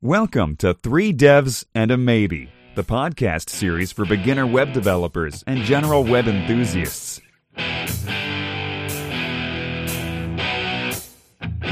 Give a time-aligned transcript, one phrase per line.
[0.00, 5.64] Welcome to Three Devs and a Maybe, the podcast series for beginner web developers and
[5.64, 7.20] general web enthusiasts.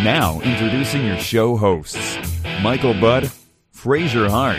[0.03, 2.19] Now, introducing your show hosts
[2.65, 3.31] Michael Budd,
[3.71, 4.59] Fraser Hart,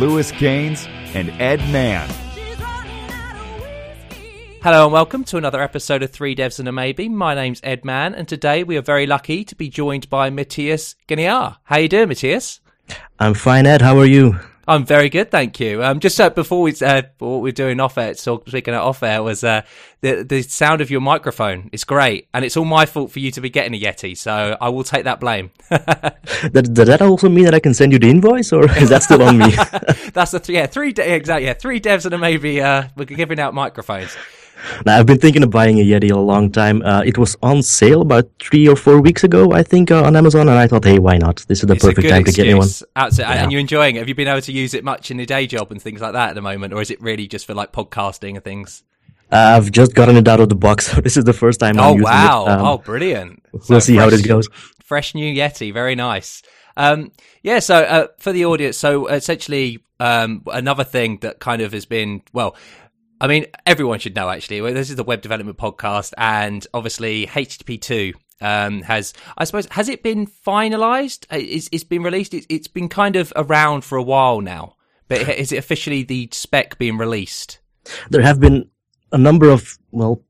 [0.00, 2.10] Lewis Cains, and Edd Mann.
[4.64, 7.08] Hello and welcome to another episode of Three Devs and a Maybe.
[7.08, 10.96] My name's Edd Mann, and today we are very lucky to be joined by Mattias
[11.06, 11.58] Geniar.
[11.62, 12.58] How you doing, Mattias?
[13.18, 13.82] I'm fine, Edd.
[13.82, 14.38] How are you?
[14.68, 15.82] I'm very good, thank you.
[15.84, 19.02] Um, just uh, before we uh, what we're doing off air, so speaking of off
[19.04, 19.62] air, was uh,
[20.00, 21.70] the the sound of your microphone.
[21.72, 24.16] It's great, and it's all my fault for you to be getting a Yeti.
[24.16, 25.50] So I will take that blame.
[26.52, 29.02] That, does that also mean that I can send you the invoice, or is that
[29.02, 29.50] still on me?
[30.12, 32.60] That's the th- yeah three de- exactly yeah three devs and a maybe.
[32.60, 34.16] Uh, we're giving out microphones.
[34.84, 36.82] Now, I've been thinking of buying a Yeti a long time.
[36.82, 40.16] Uh, it was on sale about three or four weeks ago, I think, uh, on
[40.16, 41.44] Amazon, and I thought, hey, why not?
[41.48, 42.68] This is the It's perfect time to get one.
[42.96, 43.34] Absolutely.
[43.34, 43.42] Yeah.
[43.42, 44.00] And you're enjoying it.
[44.00, 46.12] Have you been able to use it much in your day job and things like
[46.12, 48.82] that at the moment, or is it really just for like podcasting and things?
[49.30, 51.78] Uh, I've just gotten it out of the box, so this is the first time
[51.78, 52.44] I'm Oh using wow!
[52.46, 52.48] it.
[52.50, 53.42] Um, oh, brilliant.
[53.52, 54.48] we'll So see how this goes.
[54.84, 56.42] Fresh new Yeti, very nice.
[56.76, 57.10] Um,
[57.42, 61.86] yeah, so uh, for the audience, so essentially um, another thing that kind of has
[61.86, 62.56] been well.
[63.20, 64.60] I mean, everyone should know actually.
[64.60, 69.66] Well, This is the web development podcast, and obviously HTTP two um, has, I suppose,
[69.70, 71.24] has it been finalized?
[71.32, 72.34] Uh, It's, it's been released.
[72.34, 74.76] It's, it's been kind of around for a while now,
[75.08, 77.60] but is it officially the spec being released?
[78.10, 78.68] There have been
[79.12, 80.22] a number of, well,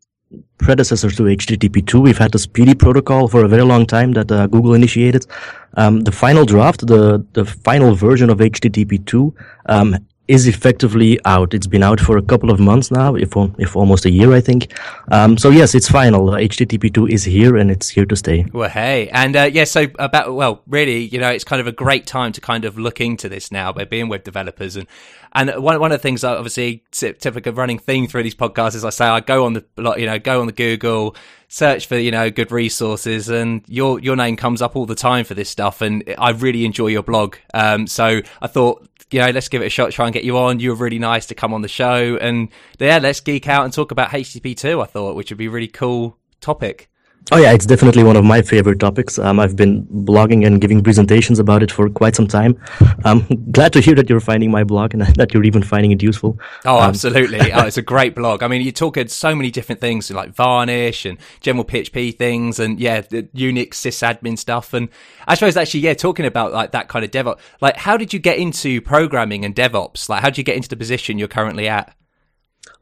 [0.58, 2.02] predecessors to HTTP2.
[2.02, 5.26] We've had the SPDY protocol for a very long time that uh, Google initiated.
[5.74, 9.32] Um, the final draft, the, the final version of HTTP2,
[9.66, 9.96] um,
[10.28, 11.54] is effectively out.
[11.54, 14.40] It's been out for a couple of months now, if, if almost a year, I
[14.40, 14.72] think.
[15.10, 16.30] Um, so yes, it's final.
[16.30, 18.44] Uh, HTTP2 is here and it's here to stay.
[18.52, 21.72] Well, hey, and uh, yeah, so about well, really, you know, it's kind of a
[21.72, 24.86] great time to kind of look into this now by being web developers, and
[25.32, 28.84] and one one of the things, that obviously, typical running theme through these podcasts is
[28.84, 29.64] I say I go on the
[29.96, 31.14] you know go on the Google
[31.48, 35.24] search for you know good resources, and your your name comes up all the time
[35.24, 37.36] for this stuff, and I really enjoy your blog.
[37.54, 38.86] Um, so I thought.
[39.10, 39.92] You know, let's give it a shot.
[39.92, 40.58] Try and get you on.
[40.58, 43.72] You were really nice to come on the show, and yeah, let's geek out and
[43.72, 44.80] talk about HTTP two.
[44.80, 46.90] I thought, which would be a really cool topic.
[47.32, 49.18] Oh yeah, it's definitely one of my favorite topics.
[49.18, 52.56] Um, I've been blogging and giving presentations about it for quite some time.
[53.04, 56.00] I'm glad to hear that you're finding my blog and that you're even finding it
[56.04, 56.38] useful.
[56.64, 57.40] Oh, absolutely.
[57.52, 58.44] oh, it's a great blog.
[58.44, 62.60] I mean, you talk at so many different things like Varnish and general PHP things
[62.60, 64.72] and yeah, the Unix sysadmin stuff.
[64.72, 64.88] And
[65.26, 68.20] I suppose actually, yeah, talking about like that kind of DevOps, like how did you
[68.20, 70.08] get into programming and DevOps?
[70.08, 71.92] Like how did you get into the position you're currently at?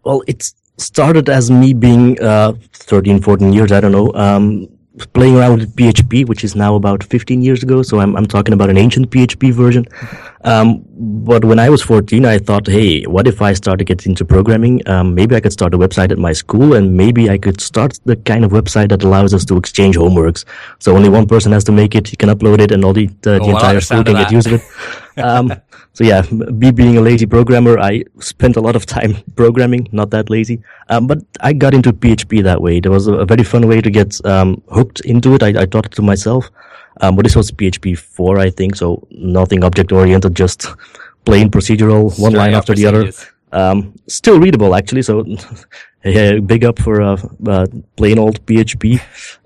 [0.04, 4.68] Well, it started as me being uh, 13, 14 years, I don't know, um,
[5.12, 7.82] playing around with PHP, which is now about 15 years ago.
[7.82, 9.86] So I'm, I'm talking about an ancient PHP version.
[10.44, 10.84] Um,
[11.26, 14.26] but when I was 14, I thought, hey, what if I start to get into
[14.26, 14.86] programming?
[14.86, 17.98] Um, maybe I could start a website at my school and maybe I could start
[18.04, 20.44] the kind of website that allows us to exchange homeworks.
[20.80, 22.08] So only one person has to make it.
[22.08, 24.32] He can upload it and all the, the, Oh, the entire school can get that.
[24.32, 24.62] use of it.
[25.16, 25.52] Um,
[25.92, 30.10] so yeah, me being a lazy programmer, I spent a lot of time programming, not
[30.10, 30.60] that lazy.
[30.88, 32.80] Um, but I got into PHP that way.
[32.80, 35.44] There was a, a very fun way to get um, hooked into it.
[35.44, 36.50] I, I taught it to myself.
[37.00, 40.66] Um, but this was PHP 4, I think, so nothing object oriented, just
[41.24, 43.12] plain procedural, one Straight line after the other.
[43.52, 45.24] Um, still readable actually, so
[46.04, 47.16] yeah, big up for uh,
[47.46, 47.66] uh,
[47.96, 49.00] plain old PHP.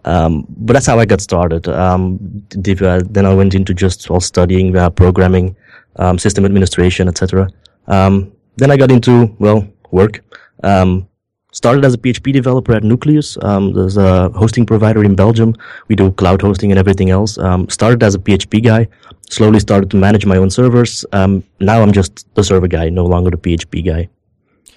[0.04, 1.69] Um, but that's how I got started.
[1.69, 5.56] Um, uh, then I went into just well studying uh, programming,
[5.97, 7.50] um, system administration, etc.
[7.86, 10.25] Um, then I got into well work.
[10.65, 11.06] Um,
[11.53, 13.38] started as a PHP developer at Nucleus.
[13.42, 15.54] Um, there's a hosting provider in Belgium.
[15.88, 17.38] We do cloud hosting and everything else.
[17.38, 18.88] Um, started as a PHP guy.
[19.31, 21.04] Slowly started to manage my own servers.
[21.12, 24.09] Um, now I'm just the server guy, no longer the PHP guy.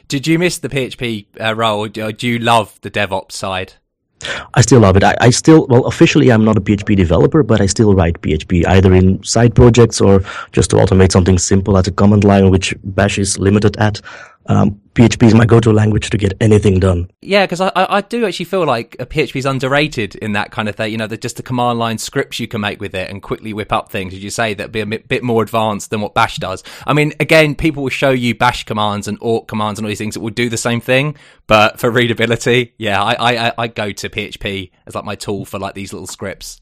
[0.07, 1.87] Did you miss the PHP uh, role?
[1.87, 3.73] Do do you love the DevOps side?
[4.53, 5.03] I still love it.
[5.03, 8.67] I, I still, well, officially I'm not a PHP developer, but I still write PHP
[8.67, 12.75] either in side projects or just to automate something simple as a command line, which
[12.83, 14.01] Bash is limited at.
[14.51, 17.09] Um, PHP is my go-to language to get anything done.
[17.21, 20.67] Yeah, because I, I do actually feel like a PHP is underrated in that kind
[20.67, 20.91] of thing.
[20.91, 23.53] You know, the, just the command line scripts you can make with it and quickly
[23.53, 26.37] whip up things, as you say, that be a bit, more advanced than what Bash
[26.37, 26.61] does.
[26.85, 29.97] I mean, again, people will show you Bash commands and awk commands and all these
[29.97, 31.15] things that will do the same thing,
[31.47, 35.45] but for readability, yeah, I, I, I- I go to PHP as like my tool
[35.45, 36.59] for like these little scripts.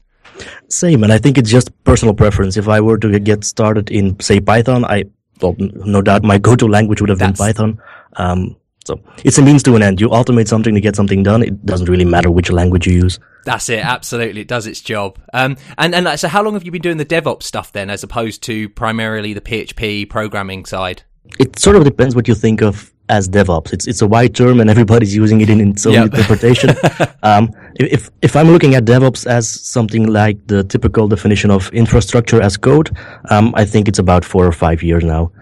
[0.68, 2.56] Same, and I think it's just personal preference.
[2.56, 5.04] If I were to get started in, say, Python, I,
[5.42, 7.78] well, no doubt my go-to language would have That's- been Python.
[8.16, 8.56] Um,
[8.86, 10.00] So it's a means to an end.
[10.00, 11.42] You automate something to get something done.
[11.42, 13.18] It doesn't really matter which language you use.
[13.44, 13.84] That's it.
[13.84, 15.18] Absolutely, it does its job.
[15.34, 18.02] Um, and and so, how long have you been doing the DevOps stuff then, as
[18.02, 21.02] opposed to primarily the PHP programming side?
[21.38, 23.72] It sort of depends what you think of as DevOps.
[23.72, 26.04] It's it's a wide term, and everybody's using it in its own yep.
[26.06, 26.70] interpretation.
[27.22, 32.40] um, if if I'm looking at DevOps as something like the typical definition of infrastructure
[32.40, 32.96] as code,
[33.30, 35.32] um, I think it's about four or five years now.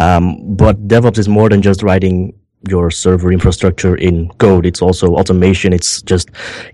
[0.00, 2.34] Um, but DevOps is more than just writing
[2.68, 4.66] your server infrastructure in code.
[4.66, 5.72] It's also automation.
[5.72, 6.30] It's just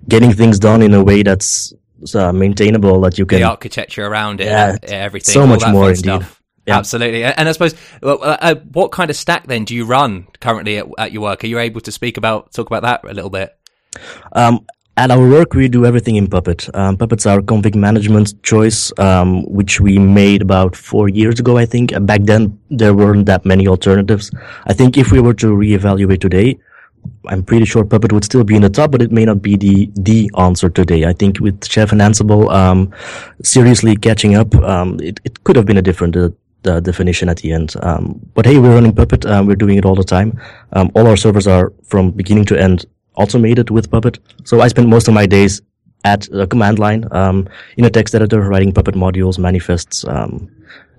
[0.08, 1.74] getting things done in a way that's
[2.14, 3.38] uh, maintainable that you can.
[3.38, 5.32] The architecture around it, yeah, everything.
[5.32, 6.04] So much more indeed.
[6.04, 6.40] Stuff.
[6.66, 6.78] Yeah.
[6.78, 7.24] Absolutely.
[7.24, 10.86] And I suppose, uh, uh, what kind of stack then do you run currently at,
[10.96, 11.44] at, your work?
[11.44, 13.54] Are you able to speak about, talk about that a little bit?
[14.32, 14.64] Um,
[14.96, 16.74] at our work, we do everything in Puppet.
[16.74, 21.66] Um, Puppet's our config management choice, um, which we made about four years ago, I
[21.66, 21.92] think.
[22.06, 24.30] Back then, there weren't that many alternatives.
[24.66, 26.58] I think if we were to reevaluate today,
[27.26, 29.56] I'm pretty sure Puppet would still be in the top, but it may not be
[29.56, 31.04] the the answer today.
[31.04, 32.94] I think with Chef and Ansible um,
[33.42, 36.30] seriously catching up, um, it, it could have been a different uh,
[36.66, 37.74] uh, definition at the end.
[37.82, 39.24] Um, but hey, we're running Puppet.
[39.26, 40.40] Uh, we're doing it all the time.
[40.72, 44.18] Um, all our servers are from beginning to end automated with Puppet.
[44.44, 45.62] So I spend most of my days
[46.04, 50.50] at a command line um, in a text editor, writing Puppet modules, manifests, um,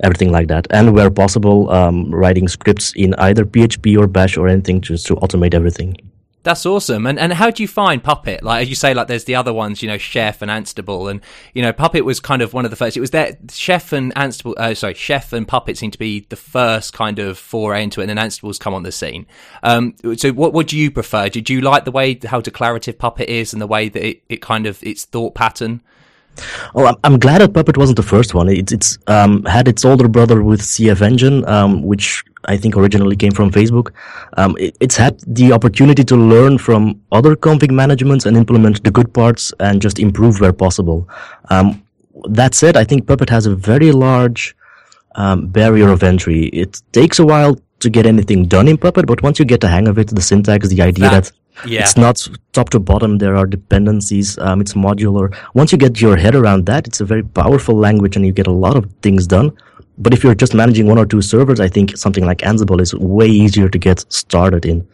[0.04, 0.68] everything like that.
[0.72, 5.16] And where possible, um, writing scripts in either PHP or Bash or anything just to
[5.18, 5.96] automate everything.
[6.46, 7.08] That's awesome.
[7.08, 8.44] And and how do you find Puppet?
[8.44, 11.22] Like as you say, like there's the other ones, you know, Chef and Ansible, and
[11.56, 12.96] you know, Puppet was kind of one of the first.
[12.96, 13.36] It was there.
[13.52, 14.54] Chef and Ansible.
[14.56, 18.08] Uh, sorry, Chef and Puppet seem to be the first kind of foray into it,
[18.08, 19.26] and then Ansible's come on the scene.
[19.64, 21.30] Um, so what would you prefer?
[21.30, 24.42] Did you like the way how declarative Puppet is, and the way that it, it
[24.44, 25.82] kind of its thought pattern?
[26.76, 28.50] Well, I'm glad that Puppet wasn't the first one.
[28.50, 33.32] It's it's um, had its older brother with CFEngine, um, which I think originally came
[33.32, 33.92] from Facebook.
[34.38, 38.92] Um, it, it's had the opportunity to learn from other config managements and implement the
[38.92, 41.10] good parts and just improve where possible.
[41.50, 41.84] Um,
[42.30, 44.56] that said, I think Puppet has a very large
[45.16, 46.46] um, barrier of entry.
[46.48, 49.68] It takes a while to get anything done in Puppet, but once you get the
[49.68, 51.32] hang of it, the syntax, the idea that, that
[51.66, 51.82] yeah.
[51.82, 53.18] It's not top to bottom.
[53.18, 54.38] There are dependencies.
[54.40, 55.36] Um, it's modular.
[55.54, 58.48] Once you get your head around that, it's a very powerful language and you get
[58.48, 59.56] a lot of things done.
[59.98, 62.94] But if you're just managing one or two servers, I think something like Ansible is
[62.94, 64.88] way easier to get started in.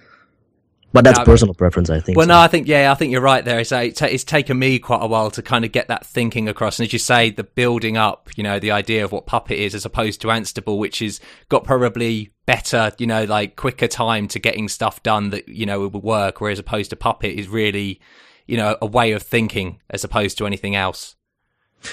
[0.94, 2.18] But that's personal preference, I think.
[2.18, 2.34] Well, so.
[2.34, 3.60] no, I think yeah, I think you're right there.
[3.60, 6.88] It's, it's taken me quite a while to kind of get that thinking across, and
[6.88, 9.86] as you say, the building up, you know, the idea of what Puppet is as
[9.86, 14.68] opposed to Ansible, which has got probably better, you know, like quicker time to getting
[14.68, 18.02] stuff done that you know would work, whereas opposed to Puppet is really,
[18.46, 21.16] you know, a way of thinking as opposed to anything else.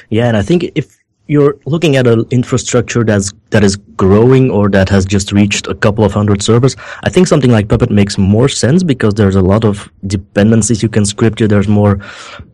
[0.09, 0.98] Yeah, and I think if
[1.29, 5.75] you're looking at an infrastructure that's that is growing or that has just reached a
[5.75, 9.43] couple of hundred servers, I think something like Puppet makes more sense because there's a
[9.43, 11.47] lot of dependencies you can script.
[11.47, 12.01] There's more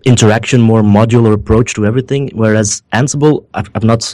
[0.05, 2.31] interaction, more modular approach to everything.
[2.35, 4.13] Whereas Ansible, I've, I've not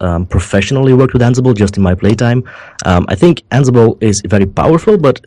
[0.00, 2.42] um, professionally worked with Ansible just in my playtime.
[2.84, 5.24] Um, I think Ansible is very powerful, but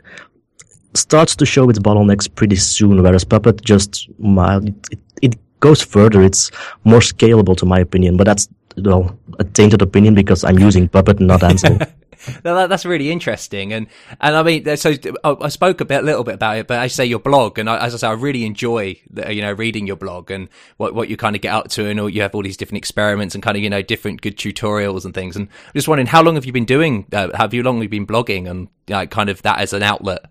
[0.94, 3.02] starts to show its bottlenecks pretty soon.
[3.02, 5.00] Whereas Puppet just it, it
[5.59, 6.21] goes further.
[6.21, 6.51] It's
[6.83, 8.18] more scalable, to my opinion.
[8.18, 11.92] But that's well a tainted opinion because I'm using Puppet, not Ansible.
[12.44, 13.88] no, that, that's really interesting, and
[14.21, 14.94] and I mean, so
[15.24, 17.69] I spoke a bit, a little bit about it, but I say your blog, and
[17.69, 20.94] I, as I say, I really enjoy, the, you know, reading your blog and what
[20.94, 23.36] what you kind of get up to, and all, you have all these different experiments
[23.36, 25.36] and kind of you know different good tutorials and things.
[25.36, 27.06] And I'm just wondering, how long have you been doing?
[27.12, 30.26] Uh, have you long been blogging and you know, kind of that as an outlet?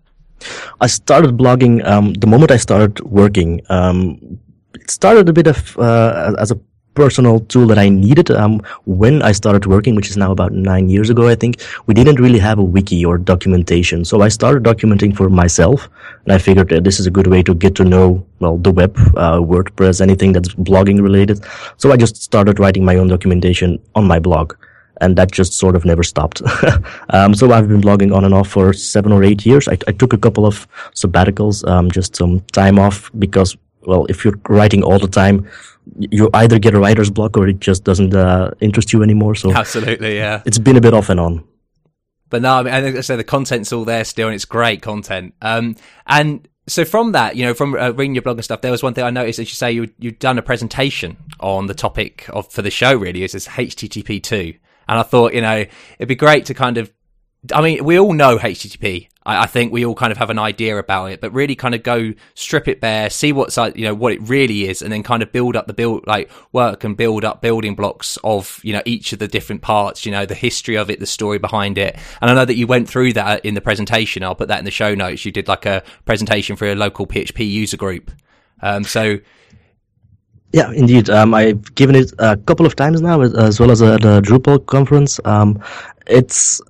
[0.79, 3.61] I started blogging um, the moment I started working.
[3.69, 4.39] Um,
[4.73, 6.59] it started a bit of uh, as a
[6.97, 10.89] personal tool that I needed um, when I started working, which is now about nine
[10.89, 11.61] years ago, I think.
[11.85, 15.87] We didn't really have a wiki or documentation, so I started documenting for myself,
[16.23, 18.97] and I figured this is a good way to get to know well the web,
[19.25, 21.45] uh, WordPress, anything that's blogging related.
[21.77, 24.55] So I just started writing my own documentation on my blog.
[24.99, 26.41] And that just sort of never stopped.
[27.11, 29.67] um, so I've been blogging on and off for seven or eight years.
[29.67, 33.55] I, I took a couple of sabbaticals, um, just some time off because
[33.87, 35.47] well, if you're writing all the time,
[35.97, 39.33] you either get a writer's block or it just doesn't uh, interest you anymore.
[39.33, 41.43] So absolutely, yeah, it's been a bit off and on.
[42.29, 45.33] But no, I mean, I say the content's all there still, and it's great content.
[45.41, 48.71] Um, and so from that, you know, from uh, reading your blog and stuff, there
[48.71, 49.39] was one thing I noticed.
[49.39, 52.93] As you say, you you'd done a presentation on the topic of for the show.
[52.93, 54.53] Really, is this HTTP two?
[54.89, 55.65] And I thought, you know,
[55.97, 56.91] it'd be great to kind of
[57.53, 60.39] I mean, we all know HTTP I, I, think we all kind of have an
[60.39, 63.83] idea about it, but really kind of go strip it bare, see what's like, you
[63.83, 66.83] know, what it really is, and then kind of build up the build, like work
[66.83, 70.25] and build up building blocks of, you know, each of the different parts, you know,
[70.25, 71.95] the history of it, the story behind it.
[72.21, 74.23] And I know that you went through that in the presentation.
[74.23, 75.25] I'll put that in the show notes.
[75.25, 78.09] You did like a presentation for a local PHP user group.
[78.61, 79.19] Um, so,
[80.53, 81.09] yeah, indeed.
[81.09, 84.65] Um, I've given it a couple of times now, as well as at a Drupal
[84.65, 85.19] conference.
[85.25, 85.61] Um,
[86.07, 86.61] it's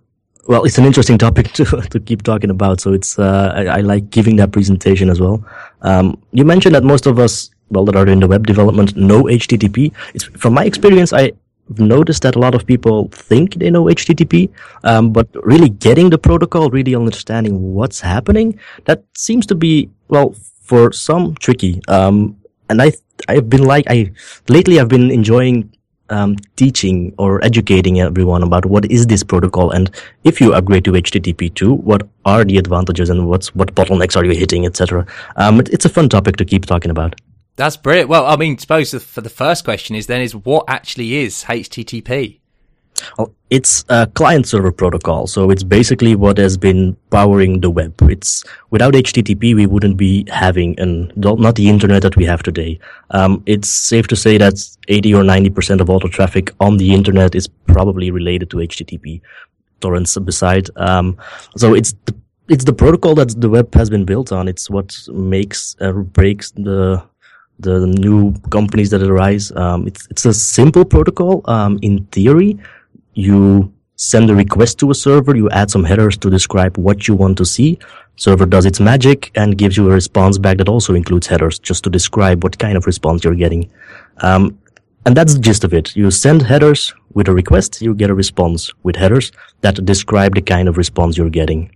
[0.48, 2.82] well, it's an interesting topic to to keep talking about.
[2.82, 5.46] So it's uh, I, I, like giving that presentation as well.
[5.82, 9.24] Um, you mentioned that most of us, well, that are in the web development, know
[9.24, 9.94] HTTP.
[10.14, 11.34] It's from my experience, I
[11.78, 14.50] noticed that a lot of people think they know HTTP,
[14.84, 20.34] um, but really getting the protocol, really understanding what's happening, that seems to be well
[20.62, 21.82] for some tricky.
[21.88, 22.38] Um,
[22.70, 22.94] and I
[23.28, 24.12] I've been like I
[24.48, 25.74] lately I've been enjoying
[26.10, 29.90] um, teaching or educating everyone about what is this protocol and
[30.24, 34.34] if you upgrade to HTTP2, what are the advantages and what's what bottlenecks are you
[34.34, 35.06] hitting, etc.
[35.36, 37.20] Um, it, it's a fun topic to keep talking about.
[37.56, 38.10] That's brilliant.
[38.10, 42.40] Well, I mean, suppose for the first question is then is what actually is HTTP?
[43.18, 47.96] Well, it's a client server protocol, so it's basically what has been powering the web.
[48.02, 52.80] It's without HTTP, we wouldn't be having an not the internet that we have today.
[53.12, 54.56] Um, it's safe to say that
[54.88, 58.58] 80 or 90 percent of all the traffic on the internet is probably related to
[58.58, 59.22] HTTP.
[59.80, 60.70] Torrents beside.
[60.76, 61.18] Um,
[61.56, 62.16] so it's the
[62.50, 64.48] it's the protocol that the web has been built on.
[64.48, 67.04] It's what makes uh, breaks the
[67.60, 69.52] the new companies that arise.
[69.56, 72.58] Um, it's it's a simple protocol um, in theory
[73.18, 77.16] you send a request to a server, you add some headers to describe what you
[77.16, 77.80] want to see.
[78.16, 81.84] Server does its magic and gives you a response back that also includes headers just
[81.84, 83.70] to describe what kind of response you're getting.
[84.18, 84.58] Um,
[85.06, 85.96] and that's the gist of it.
[85.96, 89.32] You send headers with a request, you get a response with headers
[89.62, 91.72] that describe the kind of response you're getting.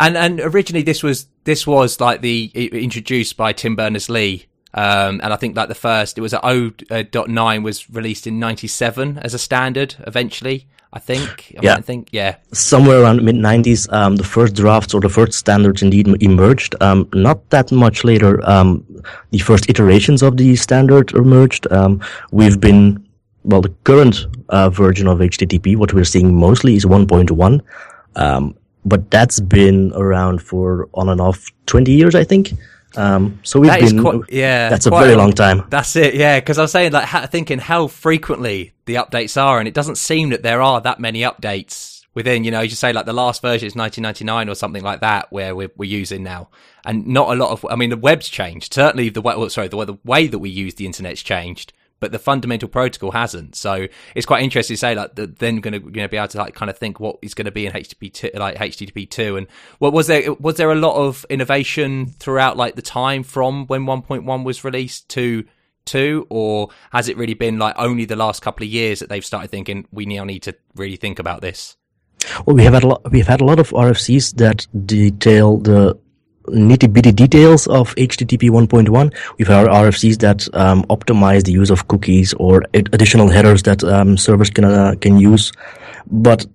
[0.00, 5.20] And and originally this was this was like the introduced by Tim Berners Lee um,
[5.22, 9.34] and I think like the first, it was at 0.9 was released in 97 as
[9.34, 10.66] a standard eventually.
[10.94, 11.54] I think.
[11.56, 11.74] I yeah.
[11.76, 12.36] I think, yeah.
[12.52, 16.74] Somewhere around mid 90s, um, the first drafts or the first standards indeed emerged.
[16.82, 18.84] Um, not that much later, um,
[19.30, 21.66] the first iterations of the standard emerged.
[21.72, 23.08] Um, we've been,
[23.44, 27.60] well, the current uh, version of HTTP, what we're seeing mostly is 1.1.
[28.16, 32.52] Um, but that's been around for on and off 20 years, I think.
[32.96, 35.64] Um, so we've that been, quite, yeah, that's a very a, long time.
[35.70, 36.40] That's it, yeah.
[36.40, 39.96] Because I was saying, like, ha- thinking how frequently the updates are, and it doesn't
[39.96, 42.44] seem that there are that many updates within.
[42.44, 45.56] You know, you say like the last version is 1999 or something like that, where
[45.56, 46.48] we're, we're using now,
[46.84, 47.66] and not a lot of.
[47.70, 48.74] I mean, the web's changed.
[48.74, 51.72] Certainly, the way, well, sorry, the, the way that we use the internet's changed
[52.02, 53.54] but the fundamental protocol hasn't.
[53.54, 56.26] So it's quite interesting to say like the, then going to you know, be able
[56.26, 59.08] to like kind of think what is going to be in HTTP two, like HTTP
[59.08, 59.46] two, and
[59.78, 63.82] what was there was there a lot of innovation throughout like the time from when
[63.86, 65.44] 1.1 was released to
[65.84, 69.24] two, or has it really been like only the last couple of years that they've
[69.24, 71.76] started thinking we now need to really think about this?
[72.44, 73.12] Well, we have had a lot.
[73.12, 75.96] We've had a lot of RFCs that detail the
[76.48, 79.14] nitty bitty details of HTTP 1.1.
[79.38, 84.16] We've had RFCs that um, optimize the use of cookies or additional headers that um,
[84.16, 85.52] servers can uh, can use,
[86.06, 86.46] but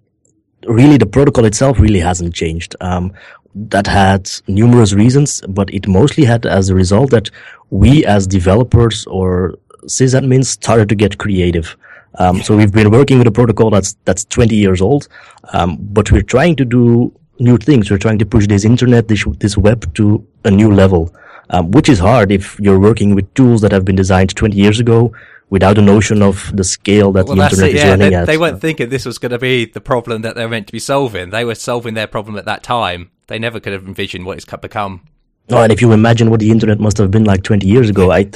[0.67, 2.75] really the protocol itself really hasn't changed.
[2.81, 3.13] Um,
[3.55, 7.29] that had numerous reasons, but it mostly had as a result that
[7.69, 11.75] we as developers or sysadmins started to get creative.
[12.19, 15.07] Um, so we've been working with a protocol that's that's 20 years old,
[15.53, 17.89] um, but we're trying to do new things.
[17.89, 21.13] We're trying to push this internet, this, this web to a new level,
[21.49, 24.79] um, which is hard if you're working with tools that have been designed 20 years
[24.79, 25.13] ago
[25.49, 27.83] without a notion of the scale that well, the internet it, yeah.
[27.83, 28.25] is running they, at.
[28.25, 30.79] They weren't thinking this was going to be the problem that they're meant to be
[30.79, 31.29] solving.
[31.29, 33.11] They were solving their problem at that time.
[33.27, 35.05] They never could have envisioned what it's become.
[35.49, 38.11] Oh, and if you imagine what the internet must have been like 20 years ago,
[38.11, 38.29] I,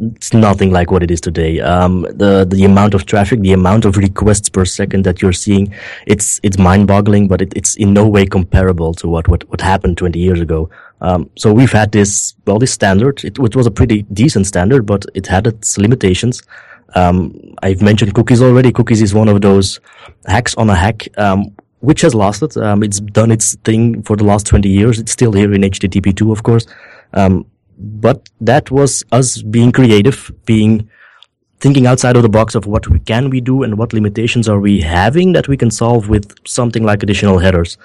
[0.00, 1.60] it's nothing like what it is today.
[1.60, 5.74] Um, the, the amount of traffic, the amount of requests per second that you're seeing,
[6.06, 9.62] it's, it's mind boggling, but it, it's in no way comparable to what, what, what
[9.62, 10.68] happened 20 years ago.
[11.00, 14.84] Um, so we've had this, well, this standard, it, it was a pretty decent standard,
[14.84, 16.42] but it had its limitations.
[16.94, 18.72] Um, I've mentioned cookies already.
[18.72, 19.80] Cookies is one of those
[20.26, 21.08] hacks on a hack.
[21.16, 22.56] Um, which has lasted.
[22.56, 24.98] Um, it's done its thing for the last 20 years.
[24.98, 26.66] It's still here in HTTP 2, of course.
[27.12, 27.44] Um,
[27.76, 30.88] but that was us being creative, being
[31.58, 34.58] thinking outside of the box of what we can we do and what limitations are
[34.58, 37.76] we having that we can solve with something like additional headers.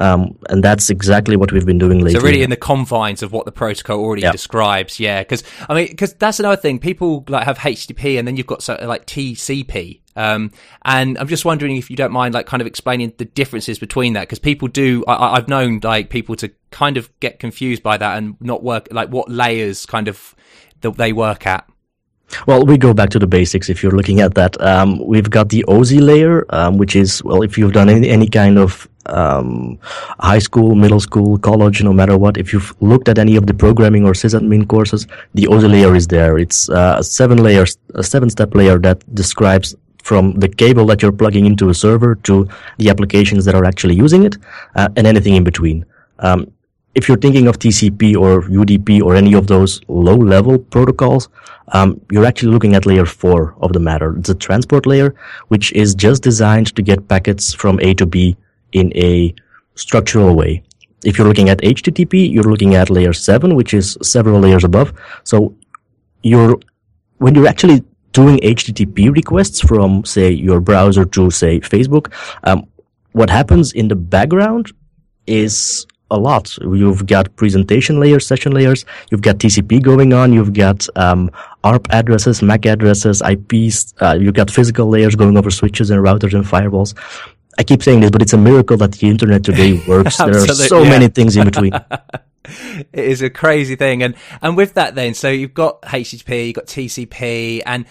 [0.00, 2.20] Um, and that's exactly what we've been doing lately.
[2.20, 4.32] So really in the confines of what the protocol already yep.
[4.32, 5.00] describes.
[5.00, 5.22] Yeah.
[5.24, 6.78] Cause I mean, cause that's another thing.
[6.78, 10.50] People like have HTTP and then you've got so, like TCP Um,
[10.84, 14.14] and I'm just wondering if you don't mind, like, kind of explaining the differences between
[14.14, 15.04] that, because people do.
[15.06, 18.88] I, I've known like people to kind of get confused by that and not work
[18.90, 20.34] like what layers kind of
[20.80, 21.68] that they work at.
[22.46, 23.68] Well, we go back to the basics.
[23.68, 27.42] If you're looking at that, um, we've got the OSI layer, um, which is well,
[27.42, 29.78] if you've done any, any kind of um,
[30.18, 33.54] high school, middle school, college, no matter what, if you've looked at any of the
[33.54, 36.36] programming or sysadmin courses, the OSI layer is there.
[36.36, 41.02] It's uh, a seven layers, a seven step layer that describes from the cable that
[41.02, 42.48] you're plugging into a server to
[42.78, 44.36] the applications that are actually using it,
[44.76, 45.84] uh, and anything in between.
[46.20, 46.52] Um,
[46.94, 51.28] if you're thinking of TCP or UDP or any of those low level protocols,
[51.72, 54.16] um, you're actually looking at layer four of the matter.
[54.16, 55.14] It's a transport layer,
[55.48, 58.36] which is just designed to get packets from A to B
[58.72, 59.34] in a
[59.74, 60.62] structural way.
[61.04, 64.92] If you're looking at HTTP, you're looking at layer seven, which is several layers above.
[65.24, 65.54] So
[66.22, 66.58] you're,
[67.18, 67.84] when you're actually
[68.16, 72.10] doing HTTP requests from, say, your browser to, say, Facebook,
[72.44, 72.66] um,
[73.12, 74.72] what happens in the background
[75.26, 76.56] is a lot.
[76.62, 78.86] You've got presentation layers, session layers.
[79.10, 80.32] You've got TCP going on.
[80.32, 81.30] You've got um,
[81.62, 83.92] ARP addresses, MAC addresses, IPs.
[84.00, 86.94] Uh, you've got physical layers going over switches and routers and firewalls.
[87.58, 90.16] I keep saying this, but it's a miracle that the internet today works.
[90.18, 90.90] there are so yeah.
[90.90, 91.72] many things in between.
[92.44, 96.56] it is a crazy thing, and and with that, then so you've got HTTP, you've
[96.56, 97.86] got TCP, and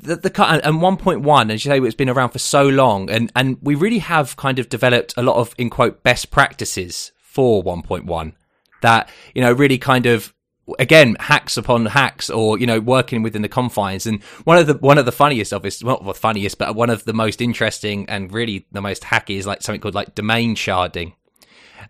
[0.00, 3.56] the, the and 1.1 as you say it's been around for so long and and
[3.62, 8.32] we really have kind of developed a lot of in quote best practices for 1.1
[8.80, 10.34] that, you know, really kind of
[10.78, 14.06] again hacks upon hacks or you know working within the confines.
[14.06, 16.90] And one of the one of the funniest of this not the funniest but one
[16.90, 20.54] of the most interesting and really the most hacky is like something called like domain
[20.54, 21.14] sharding.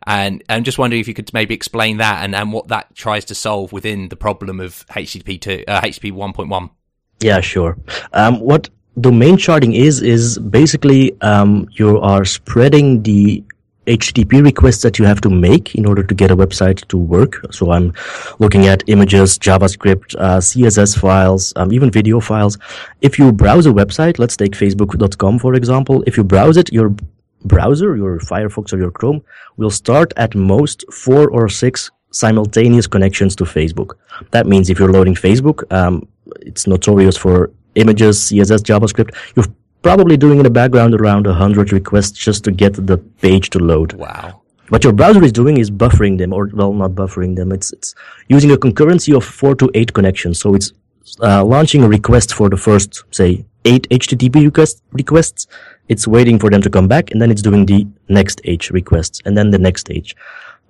[0.06, 3.24] And I'm just wondering if you could maybe explain that and, and what that tries
[3.26, 6.70] to solve within the problem of HTTP 2 uh, HTTP 1.1
[7.20, 7.76] yeah sure.
[8.12, 8.68] Um, what
[9.00, 13.44] domain sharding is is basically um, you are spreading the
[13.88, 17.44] HTTP requests that you have to make in order to get a website to work.
[17.50, 17.92] So I'm
[18.38, 22.58] looking at images, JavaScript, uh, CSS files, um, even video files.
[23.00, 26.04] If you browse a website, let's take facebook.com for example.
[26.06, 26.94] If you browse it, your
[27.44, 29.22] browser, your Firefox or your Chrome
[29.56, 33.92] will start at most four or six simultaneous connections to Facebook.
[34.30, 36.06] That means if you're loading Facebook, um,
[36.40, 39.14] it's notorious for images, CSS, JavaScript.
[39.36, 39.48] You've
[39.82, 43.92] probably doing in the background around 100 requests just to get the page to load.
[43.94, 44.42] Wow.
[44.68, 47.52] What your browser is doing is buffering them, or well, not buffering them.
[47.52, 47.94] It's it's
[48.28, 50.40] using a concurrency of four to eight connections.
[50.40, 50.72] So it's
[51.22, 55.46] uh, launching a request for the first, say, eight HTTP request, requests.
[55.88, 59.22] It's waiting for them to come back, and then it's doing the next H requests,
[59.24, 60.14] and then the next H.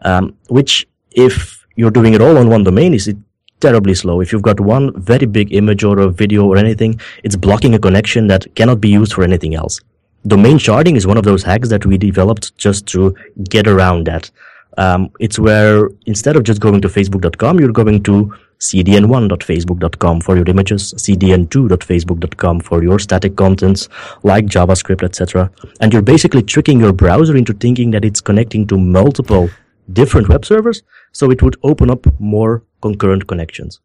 [0.03, 3.17] Um, which, if you're doing it all on one domain, is it
[3.61, 4.21] terribly slow.
[4.21, 7.79] If you've got one very big image or a video or anything, it's blocking a
[7.79, 9.81] connection that cannot be used for anything else.
[10.27, 13.15] Domain sharding is one of those hacks that we developed just to
[13.49, 14.31] get around that.
[14.77, 20.49] Um, it's where instead of just going to facebook.com, you're going to cdn1.facebook.com for your
[20.49, 23.89] images, cdn2.facebook.com for your static contents
[24.23, 25.51] like JavaScript, etc.
[25.81, 29.49] And you're basically tricking your browser into thinking that it's connecting to multiple
[29.93, 33.81] different web servers, so it would open up more concurrent connections.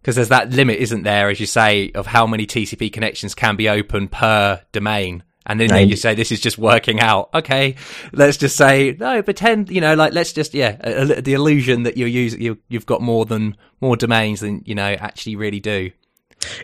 [0.00, 3.56] Because there's that limit, isn't there, as you say, of how many TCP connections can
[3.56, 5.24] be open per domain.
[5.46, 7.30] And then you say this is just working out.
[7.32, 7.76] Okay,
[8.12, 9.22] let's just say no.
[9.22, 12.58] Pretend you know, like let's just yeah, a, a, the illusion that you're using you,
[12.68, 15.90] you've got more than more domains than you know actually really do.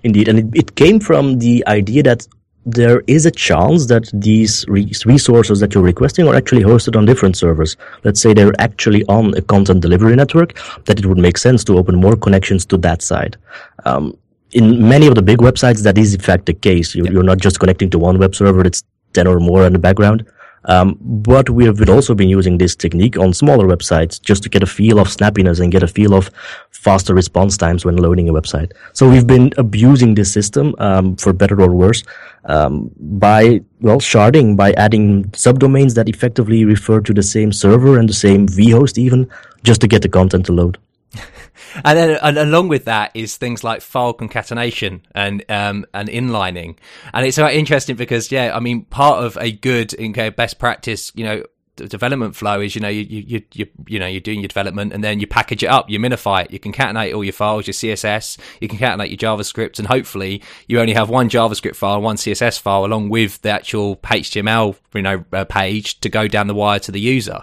[0.02, 2.26] Indeed, and it, it came from the idea that
[2.64, 7.04] there is a chance that these re- resources that you're requesting are actually hosted on
[7.04, 7.76] different servers.
[8.04, 11.78] Let's say they're actually on a content delivery network, that it would make sense to
[11.78, 13.36] open more connections to that side.
[13.84, 14.16] Um,
[14.52, 16.94] in many of the big websites, that is in fact the case.
[16.94, 19.78] You, are not just connecting to one web server, it's 10 or more in the
[19.78, 20.24] background.
[20.66, 24.62] Um, but we have also been using this technique on smaller websites just to get
[24.62, 26.30] a feel of snappiness and get a feel of
[26.70, 28.72] faster response times when loading a website.
[28.92, 32.04] So we've been abusing this system, um, for better or worse,
[32.44, 38.08] um, by, well, sharding, by adding subdomains that effectively refer to the same server and
[38.08, 39.28] the same vhost even,
[39.64, 40.78] just to get the content to load.
[41.84, 46.76] and then and along with that is things like file concatenation and um, and inlining,
[47.12, 51.24] and it's interesting because yeah, I mean, part of a good okay, best practice, you
[51.24, 51.42] know,
[51.76, 55.02] development flow is you know you you you you know you're doing your development and
[55.02, 58.36] then you package it up you minify it you concatenate all your files your css
[58.60, 62.84] you concatenate your javascript and hopefully you only have one javascript file one css file
[62.84, 66.92] along with the actual html you know uh, page to go down the wire to
[66.92, 67.42] the user.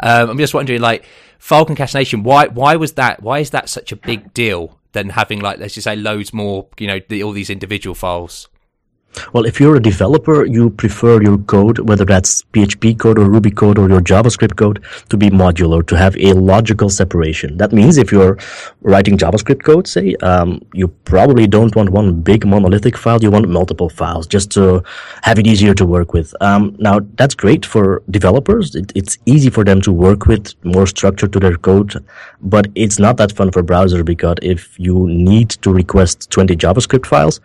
[0.00, 1.06] Um, i'm just wondering like
[1.38, 5.40] file concatenation why why was that why is that such a big deal than having
[5.40, 8.48] like let's just say loads more you know the, all these individual files
[9.32, 13.50] Well, if you're a developer, you prefer your code, whether that's PHP code or Ruby
[13.50, 17.56] code or your JavaScript code, to be modular, to have a logical separation.
[17.56, 18.38] That means if you're
[18.82, 23.22] writing JavaScript code, say, um, you probably don't want one big monolithic file.
[23.22, 24.82] You want multiple files just to
[25.22, 26.34] have it easier to work with.
[26.40, 28.74] Um, now, that's great for developers.
[28.74, 32.04] It, it's easy for them to work with, more structure to their code,
[32.40, 37.06] but it's not that fun for browser because if you need to request 20 JavaScript
[37.06, 37.40] files,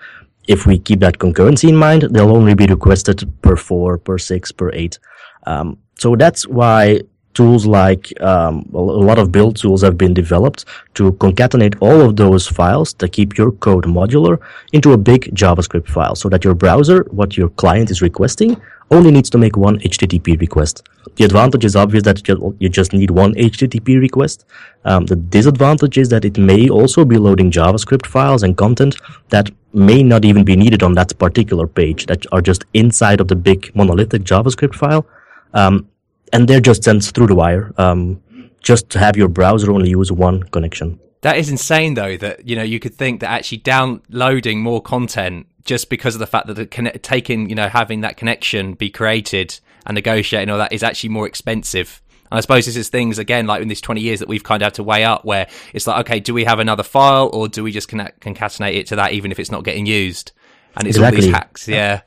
[0.48, 4.52] if we keep that concurrency in mind, they'll only be requested per four, per six,
[4.52, 5.00] per eight.
[5.46, 7.02] Um, so that's why
[7.34, 10.66] tools like um, a lot of build tools have been developed
[10.96, 14.40] to concatenate all of those files to keep your code modular
[14.72, 18.60] into a big JavaScript file so that your browser, what your client is requesting,
[18.92, 20.88] only needs to make one HTTP request.
[21.16, 22.28] The advantage is obvious that
[22.60, 24.46] you just need one HTTP request.
[24.86, 28.96] Um, the disadvantage is that it may also be loading JavaScript files and content
[29.30, 33.28] that may not even be needed on that particular page that are just inside of
[33.28, 35.06] the big monolithic JavaScript file.
[35.54, 35.88] Um,
[36.34, 37.74] and they're just sent through the wire.
[37.78, 38.22] Um,
[38.62, 41.00] just to have your browser only use one connection.
[41.22, 42.18] That is insane, though.
[42.18, 46.28] That you know, you could think that actually downloading more content just because of the
[46.28, 50.58] fact that the connect, taking, you know, having that connection be created and negotiating all
[50.58, 52.02] that is actually more expensive.
[52.30, 54.62] And I suppose this is things again, like in this 20 years that we've kind
[54.62, 57.48] of had to weigh up where it's like, okay, do we have another file or
[57.48, 60.32] do we just connect, concatenate it to that even if it's not getting used?
[60.76, 61.18] And it's exactly.
[61.18, 61.68] all these hacks.
[61.68, 62.02] Yeah.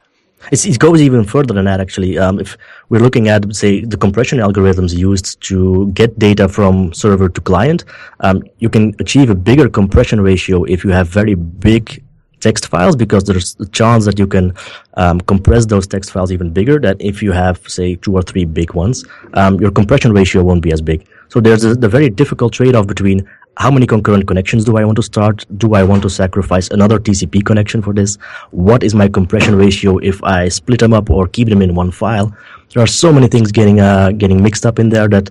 [0.53, 2.19] It's, it goes even further than that, actually.
[2.19, 2.57] Um, if
[2.89, 7.85] we're looking at, say, the compression algorithms used to get data from server to client,
[8.21, 12.03] um, you can achieve a bigger compression ratio if you have very big
[12.41, 14.55] text files because there's a chance that you can
[14.95, 18.45] um, compress those text files even bigger than if you have say two or three
[18.45, 22.11] big ones um, your compression ratio won't be as big so there's a, the very
[22.11, 25.45] difficult trade-off between how many concurrent connections do I want to start?
[25.57, 28.17] Do I want to sacrifice another TCP connection for this?
[28.51, 31.91] What is my compression ratio if I split them up or keep them in one
[31.91, 32.37] file?
[32.75, 35.31] There are so many things getting uh, getting mixed up in there that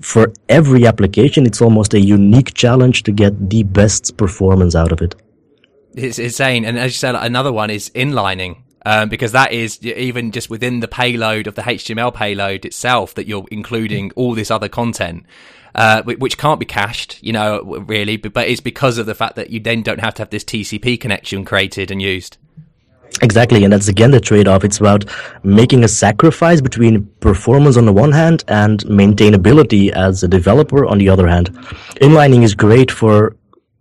[0.00, 5.02] for every application, it's almost a unique challenge to get the best performance out of
[5.02, 5.14] it.
[5.94, 6.64] It's insane.
[6.64, 8.62] And as you said, another one is inlining.
[8.86, 13.26] Um, because that is even just within the payload of the HTML payload itself that
[13.26, 15.26] you're including all this other content.
[15.74, 19.36] Uh, which can't be cached, you know, really, but, but it's because of the fact
[19.36, 22.38] that you then don't have to have this TCP connection created and used.
[23.22, 24.64] Exactly, and that's again the trade-off.
[24.64, 25.04] It's about
[25.42, 30.98] making a sacrifice between performance on the one hand and maintainability as a developer on
[30.98, 31.50] the other hand.
[32.00, 33.36] Inlining is great for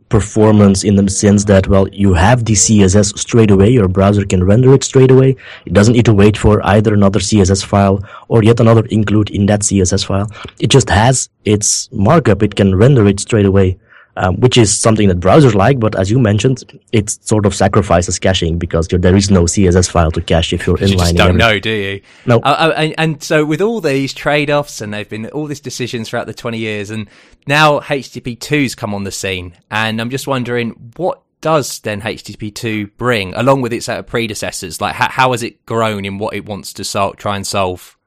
[0.10, 3.69] performance in the sense that, well, you have the CSS straight away.
[3.69, 5.36] Your browser can render it straight away.
[5.65, 9.45] It doesn't need to wait for either another CSS file or yet another include in
[9.45, 10.30] that CSS file.
[10.60, 12.43] It just has its markup.
[12.43, 13.80] It can render it straight away
[14.19, 15.79] um, which is something that browsers like.
[15.79, 20.12] But as you mentioned, it sort of sacrifices caching because there is no CSS file
[20.12, 20.89] to cache if you're inlining.
[20.89, 21.38] You just don't everything.
[21.38, 22.01] know, do you?
[22.25, 22.38] No.
[22.39, 26.10] Uh, uh, and, and, so with all these trade-offs, and they've been all these decisions
[26.10, 27.08] throughout the 20 years, and
[27.47, 32.91] now HTTP 2's come on the scene, and I'm just wondering what does then HTTP2
[32.97, 34.82] bring along with its uh, predecessors?
[34.82, 37.97] Like, how, how has it grown in what it wants to sol- try and solve?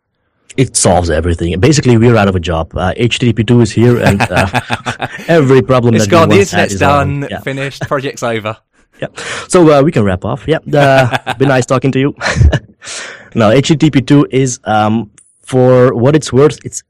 [0.57, 1.59] It solves everything.
[1.61, 2.75] Basically, we're out of a job.
[2.77, 6.29] Uh, HTTP2 is here, and uh, every problem it's that gone.
[6.29, 7.27] The internet's done.
[7.31, 7.41] Yeah.
[7.41, 7.83] Finished.
[7.83, 8.57] Project's over.
[9.01, 9.09] Yeah.
[9.49, 10.47] So uh, we can wrap off.
[10.47, 10.59] Yeah.
[10.73, 12.15] Uh, been nice talking to you.
[13.35, 15.11] now, HTTP2 is, um,
[15.41, 16.85] for what it's worth, it's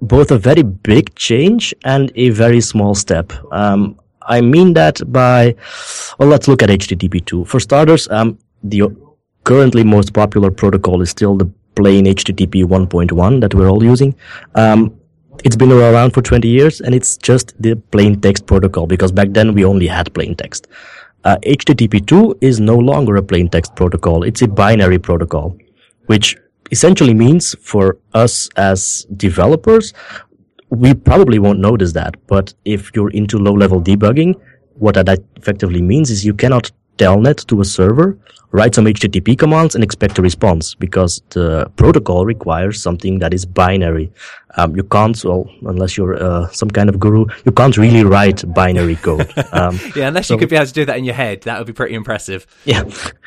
[0.00, 3.30] both a very big change and a very small step.
[3.52, 5.54] Um, I mean that by,
[6.18, 7.46] well, let's look at HTTP2.
[7.46, 8.84] For starters, um, the
[9.44, 14.14] currently most popular protocol is still the plain HTTP 1.1 that we're all using.
[14.54, 14.94] Um,
[15.44, 19.28] it's been around for 20 years and it's just the plain text protocol because back
[19.30, 20.68] then we only had plain text.
[21.24, 24.22] Uh, HTTP2 is no longer a plain text protocol.
[24.22, 25.56] It's a binary protocol,
[26.06, 26.36] which
[26.70, 29.92] essentially means for us as developers,
[30.70, 32.14] we probably won't notice that.
[32.26, 34.40] But if you're into low level debugging,
[34.74, 38.18] what that effectively means is you cannot telnet to a server,
[38.52, 43.46] write some HTTP commands and expect a response because the protocol requires something that is
[43.46, 44.12] binary.
[44.56, 48.44] Um, you can't, well, unless you're uh, some kind of guru, you can't really write
[48.54, 49.32] binary code.
[49.52, 51.58] Um, yeah, unless so, you could be able to do that in your head, that
[51.58, 52.46] would be pretty impressive.
[52.64, 52.84] Yeah,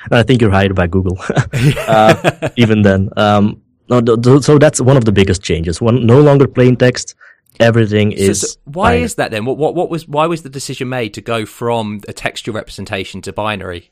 [0.09, 1.17] I think you're hired by Google.
[1.87, 3.99] uh, even then, um, no,
[4.39, 5.81] so that's one of the biggest changes.
[5.81, 7.15] One, no longer plain text
[7.59, 8.41] everything is.
[8.41, 9.03] So, so why binary.
[9.03, 9.45] is that then?
[9.45, 13.21] What, what what was why was the decision made to go from a textual representation
[13.21, 13.91] to binary?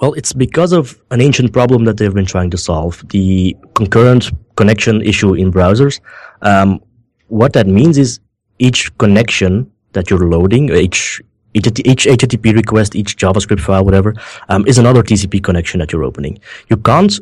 [0.00, 4.30] Well, it's because of an ancient problem that they've been trying to solve: the concurrent
[4.56, 6.00] connection issue in browsers.
[6.42, 6.80] Um,
[7.28, 8.20] what that means is
[8.58, 11.20] each connection that you're loading, each
[11.54, 14.14] each HTTP request, each JavaScript file, whatever,
[14.48, 16.38] um, is another TCP connection that you're opening.
[16.68, 17.18] You can't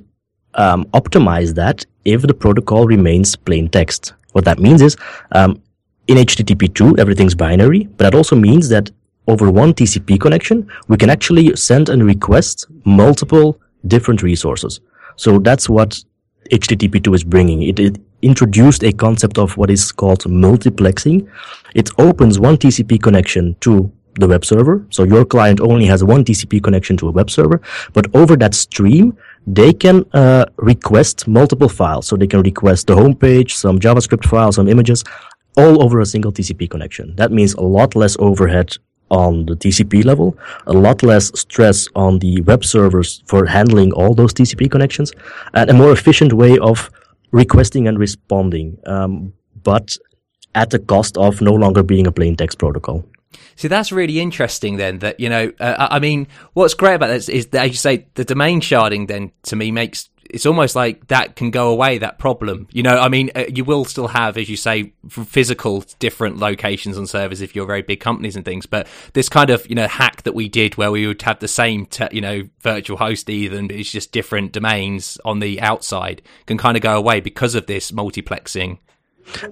[0.55, 4.15] um, optimize that if the protocol remains plain text.
[4.37, 4.99] What that means is,
[5.33, 5.63] um,
[6.09, 8.91] in HTTP2, everything's binary, but that also means that
[9.29, 14.81] over one TCP connection, we can actually send and request multiple different resources.
[15.17, 16.05] So that's what
[16.53, 17.63] HTTP2 is bringing.
[17.63, 21.27] It, it introduced a concept of what is called multiplexing.
[21.75, 24.85] It opens one TCP connection to the web server.
[24.91, 27.63] So your client only has one TCP connection to a web server,
[27.95, 32.07] but over that stream, they can uh, request multiple files.
[32.07, 35.05] So they can request the homepage, some JavaScript files, some images,
[35.57, 37.15] all over a single TCP connection.
[37.17, 38.77] That means a lot less overhead
[39.11, 44.15] on the TCP level, a lot less stress on the web servers for handling all
[44.15, 45.13] those TCP connections,
[45.55, 46.91] and a more efficient way of
[47.31, 49.33] requesting and responding, um,
[49.63, 49.97] but
[50.57, 53.05] at the cost of no longer being a plain text protocol.
[53.57, 54.77] See, that's really interesting.
[54.77, 57.77] Then that you know, uh, I mean, what's great about this is that, as you
[57.77, 59.09] say, the domain sharding.
[59.09, 62.99] Then to me makes it's almost like that can go away that problem you know
[62.99, 67.41] i mean uh, you will still have as you say physical different locations on servers
[67.41, 70.35] if you're very big companies and things but this kind of you know hack that
[70.35, 73.91] we did where we would have the same te- you know virtual host even it's
[73.91, 78.79] just different domains on the outside can kind of go away because of this multiplexing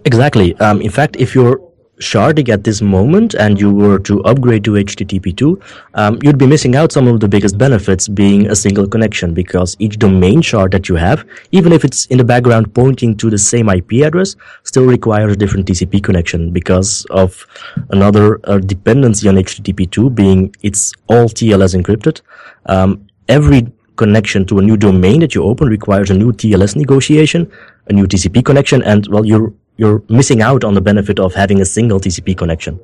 [0.05, 1.61] exactly um, in fact if you're
[2.01, 5.63] sharding at this moment and you were to upgrade to HTTP2,
[5.95, 9.77] um, you'd be missing out some of the biggest benefits being a single connection because
[9.79, 13.39] each domain shard that you have, even if it's in the background pointing to the
[13.39, 17.47] same IP address, still requires a different TCP connection because of
[17.91, 22.21] another uh, dependency on HTTP2 being it's all TLS encrypted.
[22.67, 27.51] Um, every connection to a new domain that you open requires a new TLS negotiation,
[27.89, 31.61] a new TCP connection, and well, you're you're missing out on the benefit of having
[31.61, 32.81] a single TCP connection.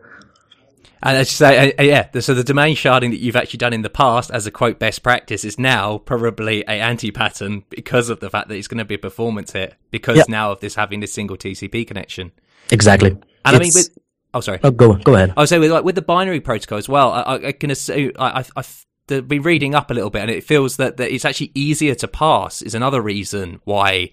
[1.02, 3.80] And as you say, uh, yeah, so the domain sharding that you've actually done in
[3.80, 8.20] the past as a quote best practice is now probably a anti pattern because of
[8.20, 10.24] the fact that it's going to be a performance hit because yeah.
[10.28, 12.32] now of this having this single TCP connection.
[12.70, 13.10] Exactly.
[13.10, 13.98] And it's, I mean, with,
[14.34, 14.60] oh, sorry.
[14.62, 15.32] Oh, go, go ahead.
[15.36, 18.12] I was saying with, like, with the binary protocol as well, I, I can assume,
[18.18, 21.24] I, I, I've been reading up a little bit and it feels that, that it's
[21.24, 24.12] actually easier to pass is another reason why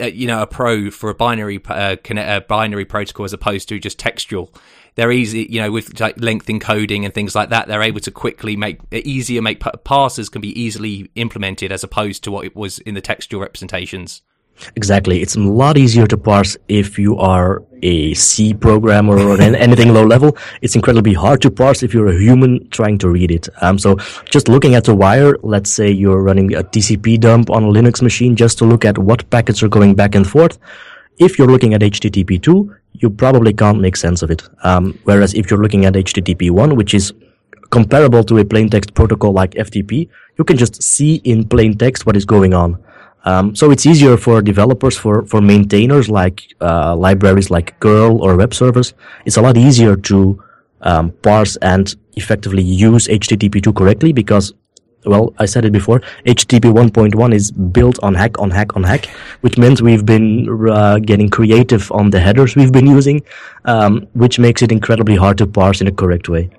[0.00, 3.78] uh, you know a pro for a binary uh, a binary protocol as opposed to
[3.78, 4.52] just textual.
[4.94, 8.10] They're easy you know with like length encoding and things like that they're able to
[8.10, 12.78] quickly make easier make parsers can be easily implemented as opposed to what it was
[12.80, 14.20] in the textual representations
[14.76, 15.22] Exactly.
[15.22, 20.04] It's a lot easier to parse if you are a C programmer or anything low
[20.04, 20.36] level.
[20.60, 23.48] It's incredibly hard to parse if you're a human trying to read it.
[23.60, 23.96] Um, so
[24.30, 28.02] just looking at the wire, let's say you're running a TCP dump on a Linux
[28.02, 30.58] machine just to look at what packets are going back and forth.
[31.18, 34.42] If you're looking at HTTP2, you probably can't make sense of it.
[34.62, 37.12] Um, whereas if you're looking at HTTP1, which is
[37.70, 42.06] comparable to a plain text protocol like FTP, you can just see in plain text
[42.06, 42.82] what is going on.
[43.24, 48.36] Um, so it's easier for developers, for, for maintainers like uh, libraries like curl or
[48.36, 48.94] web servers.
[49.24, 50.42] It's a lot easier to
[50.82, 54.52] um, parse and effectively use HTTP2 correctly because,
[55.04, 59.06] well, I said it before, HTTP 1.1 is built on hack, on hack, on hack,
[59.42, 63.22] which means we've been uh, getting creative on the headers we've been using,
[63.64, 66.50] um, which makes it incredibly hard to parse in a correct way.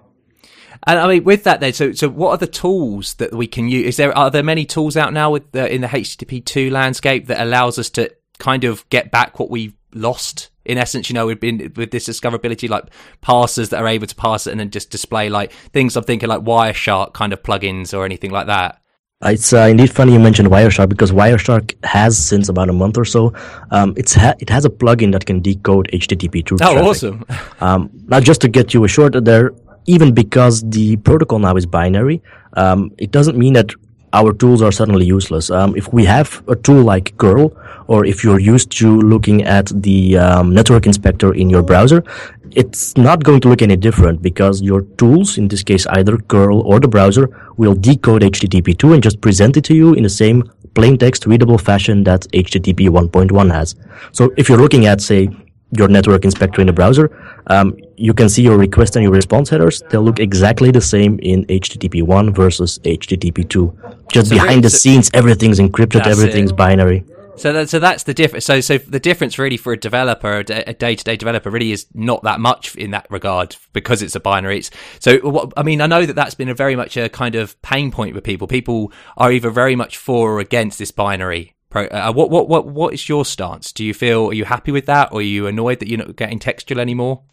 [0.86, 3.68] And I mean, with that, then, so so what are the tools that we can
[3.70, 3.88] use?
[3.88, 7.28] Is there are there many tools out now with the, in the HTTP two landscape
[7.28, 10.50] that allows us to kind of get back what we've lost?
[10.66, 12.86] In essence, you know, we've been with this discoverability, like
[13.22, 15.96] parsers that are able to parse it and then just display like things.
[15.96, 18.82] I'm thinking like Wireshark kind of plugins or anything like that.
[19.26, 23.06] It's uh, indeed funny you mentioned Wireshark because Wireshark has since about a month or
[23.06, 23.34] so.
[23.72, 26.58] Um, it's ha- it has a plugin that can decode HTTP through.
[26.62, 26.84] Oh, traffic.
[26.84, 27.26] awesome!
[27.62, 29.54] um, now, just to get you a short, there
[29.86, 32.22] even because the protocol now is binary,
[32.54, 33.72] um, it doesn't mean that
[34.14, 35.50] our tools are suddenly useless.
[35.50, 39.72] Um, if we have a tool like curl, or if you're used to looking at
[39.82, 42.04] the um, network inspector in your browser,
[42.52, 46.62] it's not going to look any different because your tools, in this case either curl
[46.62, 50.44] or the browser, will decode HTTP2 and just present it to you in the same
[50.76, 53.76] plain text readable fashion that HTTP 1.1 has.
[54.12, 55.30] So if you're looking at, say,
[55.78, 57.10] your network inspector in the browser,
[57.48, 59.82] um, you can see your request and your response headers.
[59.90, 63.78] They'll look exactly the same in HTTP 1 versus HTTP 2.
[64.12, 66.58] Just so behind the scenes, everything's encrypted, everything's it.
[66.58, 67.04] binary.
[67.36, 68.46] So that, so that's the difference.
[68.46, 71.88] So so the difference really for a developer, a day to day developer, really is
[71.94, 74.60] not that much in that regard because it's a binary.
[74.60, 77.36] It's, so what, I mean, I know that that's been a very much a kind
[77.36, 78.48] of pain point with people.
[78.48, 82.68] People are either very much for or against this binary Pro, uh, what what what
[82.68, 83.72] what is your stance?
[83.72, 86.16] Do you feel are you happy with that, or are you annoyed that you're not
[86.16, 87.24] getting textual anymore?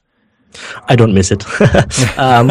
[0.88, 1.44] I don't miss it.
[2.18, 2.48] um,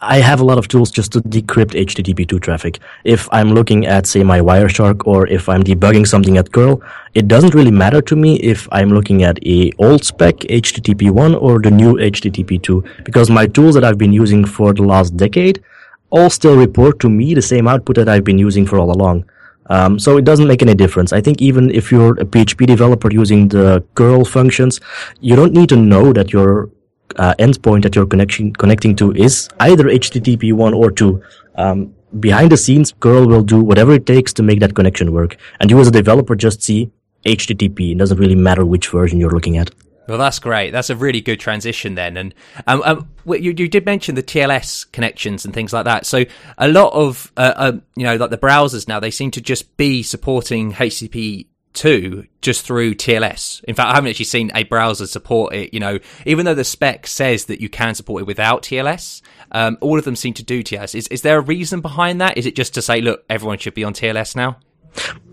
[0.00, 2.78] I have a lot of tools just to decrypt HTTP2 traffic.
[3.02, 6.80] If I'm looking at, say, my Wireshark or if I'm debugging something at curl,
[7.14, 11.60] it doesn't really matter to me if I'm looking at a old spec HTTP1 or
[11.60, 15.62] the new HTTP2 because my tools that I've been using for the last decade
[16.10, 19.24] all still report to me the same output that I've been using for all along.
[19.70, 21.12] Um, so it doesn't make any difference.
[21.12, 24.80] I think even if you're a PHP developer using the curl functions,
[25.20, 26.70] you don't need to know that your
[27.16, 31.22] uh, endpoint that you're connection, connecting to is either HTTP 1 or 2.
[31.54, 35.36] Um, behind the scenes, curl will do whatever it takes to make that connection work.
[35.60, 36.90] And you as a developer just see
[37.24, 37.92] HTTP.
[37.92, 39.70] It doesn't really matter which version you're looking at.
[40.08, 40.70] Well, that's great.
[40.72, 42.16] That's a really good transition then.
[42.16, 42.34] And
[42.66, 46.04] um, um, you, you, did mention the TLS connections and things like that.
[46.04, 46.24] So
[46.58, 49.76] a lot of, uh, uh, you know, like the browsers now, they seem to just
[49.76, 53.62] be supporting HTTP two just through TLS.
[53.64, 55.72] In fact, I haven't actually seen a browser support it.
[55.72, 59.78] You know, even though the spec says that you can support it without TLS, um,
[59.80, 60.94] all of them seem to do TLS.
[60.94, 62.36] Is is there a reason behind that?
[62.36, 64.58] Is it just to say, look, everyone should be on TLS now?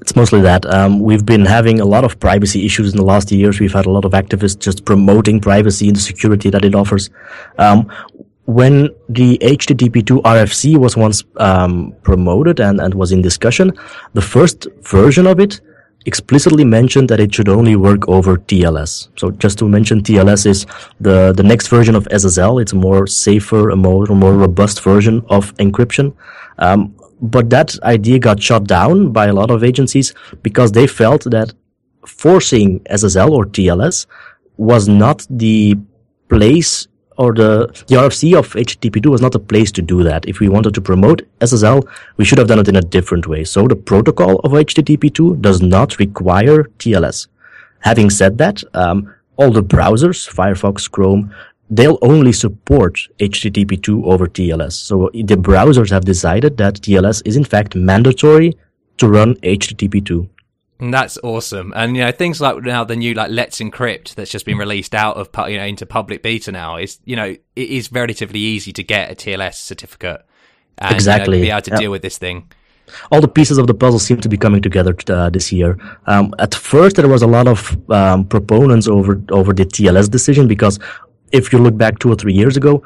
[0.01, 0.65] It's mostly that.
[0.65, 3.59] Um, we've been having a lot of privacy issues in the last years.
[3.59, 7.09] We've had a lot of activists just promoting privacy and the security that it offers.
[7.57, 7.91] Um,
[8.45, 13.73] when the HTTP2 RFC was once um, promoted and, and was in discussion,
[14.13, 15.59] the first version of it
[16.05, 19.09] explicitly mentioned that it should only work over TLS.
[19.17, 20.65] So just to mention, TLS is
[21.01, 22.61] the, the next version of SSL.
[22.61, 26.15] It's a more safer, a more, more robust version of encryption.
[26.59, 31.23] Um, but that idea got shot down by a lot of agencies because they felt
[31.25, 31.53] that
[32.05, 34.05] forcing SSL or TLS
[34.57, 35.77] was not the
[36.29, 40.27] place or the, the RFC of HTTP2 was not the place to do that.
[40.27, 43.43] If we wanted to promote SSL, we should have done it in a different way.
[43.43, 47.27] So the protocol of HTTP2 does not require TLS.
[47.79, 51.33] Having said that, um, all the browsers, Firefox, Chrome,
[51.69, 54.73] they'll only support HTTP2 over TLS.
[54.73, 58.57] So the browsers have decided that TLS is in fact mandatory
[58.97, 60.29] to run HTTP2.
[60.79, 61.73] And that's awesome.
[61.75, 64.93] And you know, things like now the new like Let's Encrypt that's just been released
[64.93, 68.71] out of you know into public beta now is you know it is relatively easy
[68.73, 70.23] to get a TLS certificate
[70.77, 72.51] and exactly you know, be able to deal with this thing.
[73.11, 75.77] All the pieces of the puzzle seem to be coming together uh, this year.
[76.05, 80.47] Um, at first, there was a lot of um, proponents over over the TLS decision
[80.47, 80.79] because
[81.31, 82.83] if you look back two or three years ago,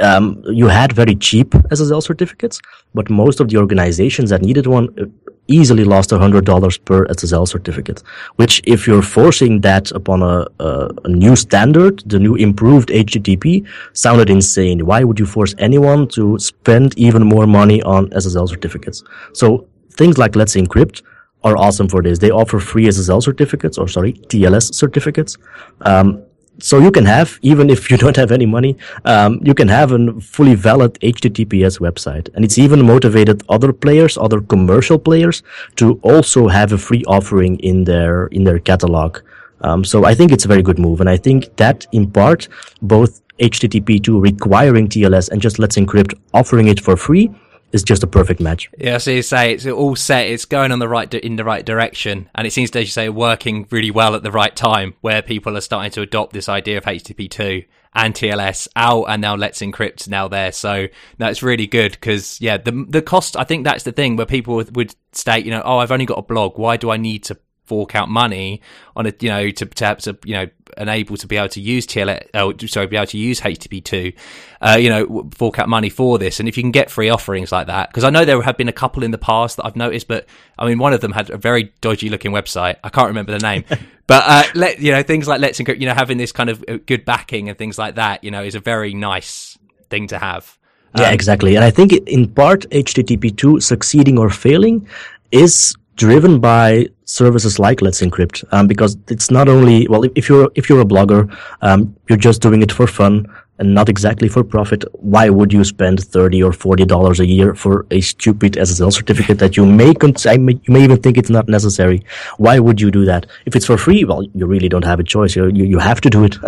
[0.00, 2.60] um, you had very cheap SSL certificates,
[2.94, 5.04] but most of the organizations that needed one uh,
[5.48, 8.02] easily lost $100 per SSL certificate.
[8.36, 13.66] Which, if you're forcing that upon a, a, a, new standard, the new improved HTTP,
[13.92, 14.86] sounded insane.
[14.86, 19.02] Why would you force anyone to spend even more money on SSL certificates?
[19.34, 21.02] So things like Let's Encrypt
[21.44, 22.18] are awesome for this.
[22.18, 25.36] They offer free SSL certificates, or sorry, TLS certificates.
[25.82, 26.22] Um,
[26.62, 29.90] so you can have, even if you don't have any money, um, you can have
[29.92, 32.28] a fully valid HTTPS website.
[32.34, 35.42] And it's even motivated other players, other commercial players
[35.76, 39.18] to also have a free offering in their, in their catalog.
[39.62, 41.00] Um, so I think it's a very good move.
[41.00, 42.48] And I think that in part,
[42.80, 47.30] both HTTP2 requiring TLS and just Let's Encrypt offering it for free
[47.72, 48.70] is just a perfect match.
[48.78, 51.64] Yeah, so you say it's all set, it's going on the right in the right
[51.64, 54.94] direction, and it seems to, as you say, working really well at the right time,
[55.00, 59.20] where people are starting to adopt this idea of HTTP two and TLS out, and
[59.20, 60.52] now Let's Encrypt now there.
[60.52, 63.36] So that's really good because yeah, the the cost.
[63.36, 66.18] I think that's the thing where people would state, you know, oh, I've only got
[66.18, 66.58] a blog.
[66.58, 67.38] Why do I need to
[67.72, 68.60] fork out money
[68.94, 71.86] on a you know to to, to you know enable to be able to use
[71.86, 74.14] TLS oh sorry be able to use HTTP2
[74.60, 76.38] uh, you know fork out money for this.
[76.38, 78.68] And if you can get free offerings like that because I know there have been
[78.68, 80.26] a couple in the past that I've noticed but
[80.58, 82.76] I mean one of them had a very dodgy looking website.
[82.84, 83.64] I can't remember the name.
[84.08, 86.62] But uh, let you know things like Let's Encrypt you know having this kind of
[86.68, 89.56] uh, good backing and things like that you know is a very nice
[89.88, 90.58] thing to have.
[90.98, 91.54] Yeah, um, exactly.
[91.56, 94.86] And I think in part HTTP2 succeeding or failing
[95.30, 100.50] is driven by services like Let's Encrypt, um, because it's not only well, if you're
[100.54, 103.26] if you're a blogger, um, you're just doing it for fun
[103.58, 104.84] and not exactly for profit.
[104.94, 109.38] Why would you spend thirty or forty dollars a year for a stupid SSL certificate
[109.38, 112.04] that you may, cons- you may even think it's not necessary?
[112.38, 113.26] Why would you do that?
[113.46, 115.36] If it's for free, well, you really don't have a choice.
[115.36, 116.36] You you, you have to do it.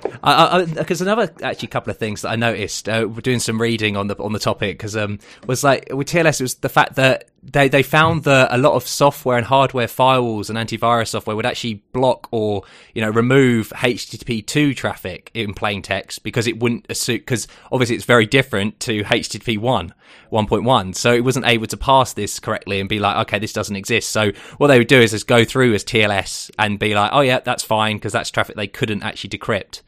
[0.00, 4.06] Because another actually couple of things that I noticed, uh, we're doing some reading on
[4.06, 7.30] the on the topic, because um, was like with TLS, it was the fact that
[7.42, 11.46] they they found that a lot of software and hardware firewalls and antivirus software would
[11.46, 12.62] actually block or
[12.94, 18.04] you know remove HTTP2 traffic in plain text because it wouldn't assume because obviously it's
[18.04, 19.94] very different to HTTP 1
[20.32, 23.76] 1.1, so it wasn't able to pass this correctly and be like, okay, this doesn't
[23.76, 24.10] exist.
[24.10, 27.20] So what they would do is just go through as TLS and be like, oh
[27.20, 29.82] yeah, that's fine because that's traffic they couldn't actually decrypt.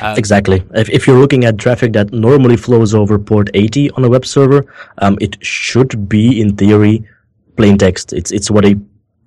[0.00, 0.62] Um, exactly.
[0.74, 4.24] If, if you're looking at traffic that normally flows over port 80 on a web
[4.24, 4.64] server,
[4.98, 7.04] um, it should be in theory
[7.56, 8.12] plain text.
[8.12, 8.72] It's it's what a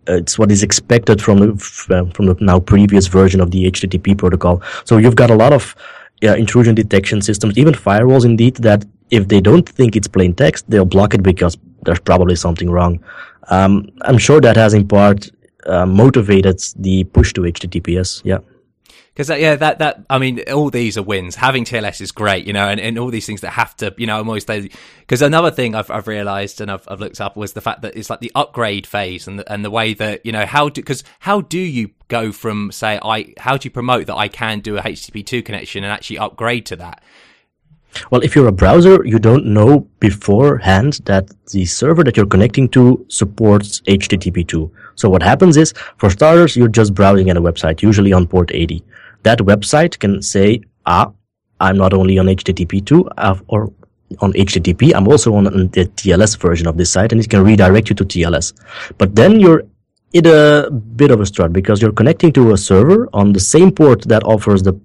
[0.09, 1.49] uh, it's what is expected from the
[1.89, 4.61] uh, from the now previous version of the HTTP protocol.
[4.85, 5.75] So you've got a lot of
[6.21, 10.85] intrusion detection systems, even firewalls, indeed, that if they don't think it's plain text, they'll
[10.85, 13.03] block it because there's probably something wrong.
[13.49, 15.29] Um, I'm sure that has in part
[15.65, 18.21] uh, motivated the push to HTTPS.
[18.23, 18.39] Yeah.
[19.13, 21.35] Because yeah, that that I mean, all these are wins.
[21.35, 24.07] Having TLS is great, you know, and, and all these things that have to, you
[24.07, 27.53] know, I'm almost because another thing I've I've realised and I've I've looked up was
[27.53, 30.31] the fact that it's like the upgrade phase and the, and the way that you
[30.31, 34.07] know how do because how do you go from say I how do you promote
[34.07, 37.03] that I can do a HTTP two connection and actually upgrade to that?
[38.09, 42.67] Well, if you're a browser, you don't know beforehand that the server that you're connecting
[42.69, 44.71] to supports HTTP2.
[44.95, 48.49] So what happens is, for starters, you're just browsing at a website, usually on port
[48.51, 48.83] 80
[49.23, 51.11] that website can say, ah,
[51.59, 53.71] I'm not only on HTTP2 uh, or
[54.19, 57.89] on HTTP, I'm also on the TLS version of this site and it can redirect
[57.89, 58.53] you to TLS.
[58.97, 59.63] But then you're
[60.13, 63.71] in a bit of a strut because you're connecting to a server on the same
[63.71, 64.79] port that offers the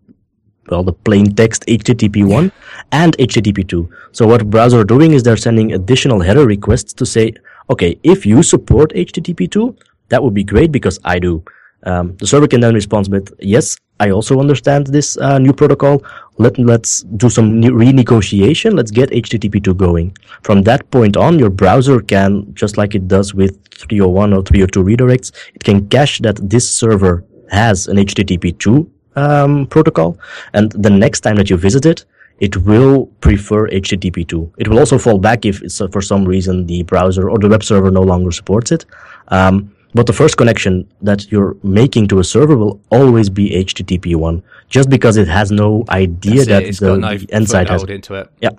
[0.70, 2.52] well, the plain text HTTP1
[2.92, 3.88] and HTTP2.
[4.12, 7.32] So what browser are doing is they're sending additional header requests to say,
[7.70, 9.78] okay, if you support HTTP2,
[10.10, 11.42] that would be great because I do.
[11.84, 16.02] Um, the server can then respond with, yes, I also understand this uh, new protocol.
[16.38, 18.74] Let, let's do some renegotiation.
[18.74, 20.16] Let's get HTTP2 going.
[20.42, 24.84] From that point on, your browser can, just like it does with 301 or 302
[24.84, 30.18] redirects, it can cache that this server has an HTTP2 um, protocol.
[30.52, 32.04] And the next time that you visit it,
[32.38, 34.52] it will prefer HTTP2.
[34.58, 37.64] It will also fall back if uh, for some reason the browser or the web
[37.64, 38.84] server no longer supports it.
[39.28, 44.16] Um, but the first connection that you're making to a server will always be HTTP
[44.16, 46.76] one, just because it has no idea That's that it.
[46.78, 48.30] the, no the end side has into it.
[48.40, 48.50] Yeah.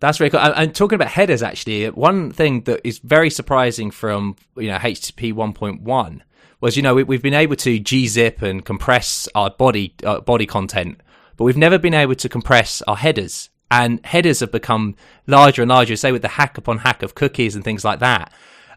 [0.00, 0.40] That's very cool.
[0.40, 5.32] And talking about headers, actually, one thing that is very surprising from you know HTTP
[5.32, 6.20] 1.1
[6.60, 10.46] was you know we, have been able to gzip and compress our body uh, body
[10.46, 11.00] content,
[11.36, 13.50] but we've never been able to compress our headers.
[13.70, 14.94] And headers have become
[15.26, 18.30] larger and larger, say with the hack upon hack of cookies and things like that.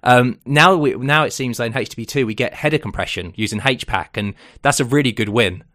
[0.07, 4.15] Um, now, we, now it seems like in HTTP2 we get header compression using HPACK,
[4.15, 5.65] and that's a really good win.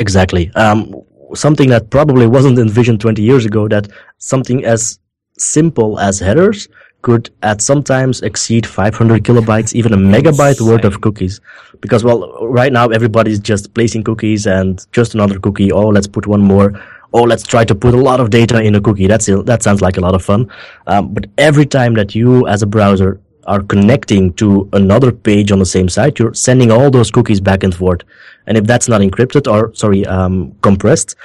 [0.00, 0.50] Exactly.
[0.56, 0.92] Um,
[1.34, 3.88] something that probably wasn't envisioned 20 years ago that
[4.18, 4.98] something as
[5.38, 6.68] simple as headers
[7.02, 11.40] could at sometimes exceed 500 kilobytes, even a megabyte worth of cookies.
[11.80, 15.70] Because, well, right now everybody's just placing cookies and just another cookie.
[15.70, 16.72] Oh, let's put one more.
[17.12, 19.06] Oh, let's try to put a lot of data in a cookie.
[19.06, 20.50] That's, that sounds like a lot of fun.
[20.88, 25.58] Um, but every time that you as a browser are connecting to another page on
[25.58, 28.02] the same site, you're sending all those cookies back and forth.
[28.46, 31.16] And if that's not encrypted or, sorry, um, compressed,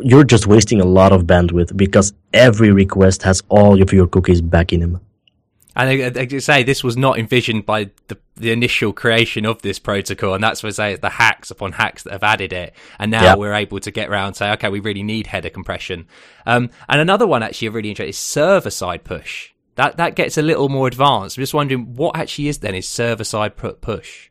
[0.00, 4.42] you're just wasting a lot of bandwidth because every request has all of your cookies
[4.42, 5.00] back in them.
[5.74, 9.78] And I, I say this was not envisioned by the, the initial creation of this
[9.78, 12.74] protocol, and that's what I say it's the hacks upon hacks that have added it.
[12.98, 13.38] And now yep.
[13.38, 16.06] we're able to get around and say, okay, we really need header compression.
[16.46, 20.42] Um, and another one actually really interesting is server side push that that gets a
[20.42, 21.38] little more advanced.
[21.38, 24.30] I'm just wondering what actually is then is server side push.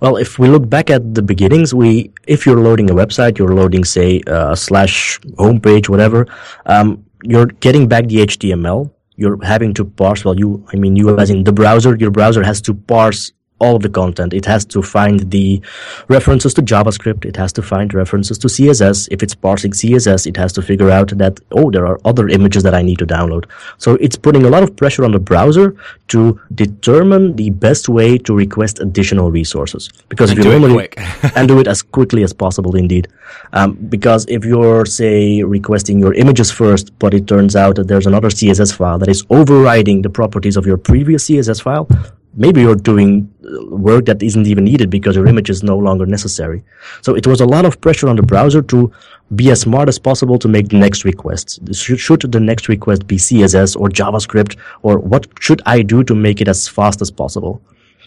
[0.00, 3.54] Well, if we look back at the beginnings, we if you're loading a website, you're
[3.54, 6.26] loading say a slash homepage, whatever.
[6.66, 8.90] Um, you're getting back the HTML.
[9.16, 10.24] You're having to parse.
[10.24, 13.78] Well, you, I mean, you as in the browser, your browser has to parse all
[13.78, 14.34] the content.
[14.34, 15.62] It has to find the
[16.08, 17.24] references to JavaScript.
[17.24, 19.08] It has to find references to CSS.
[19.10, 22.62] If it's parsing CSS, it has to figure out that, oh, there are other images
[22.64, 23.44] that I need to download.
[23.78, 25.76] So it's putting a lot of pressure on the browser
[26.08, 29.88] to determine the best way to request additional resources.
[30.08, 30.88] Because and if you normally,
[31.36, 33.08] and do it as quickly as possible indeed.
[33.52, 38.06] Um, because if you're, say, requesting your images first, but it turns out that there's
[38.06, 41.88] another CSS file that is overriding the properties of your previous CSS file,
[42.36, 46.06] maybe you're doing uh, work that isn't even needed because your image is no longer
[46.06, 46.62] necessary.
[47.02, 48.92] So it was a lot of pressure on the browser to
[49.34, 51.60] be as smart as possible to make the next request.
[51.74, 56.40] Should the next request be CSS or JavaScript or what should I do to make
[56.40, 57.62] it as fast as possible?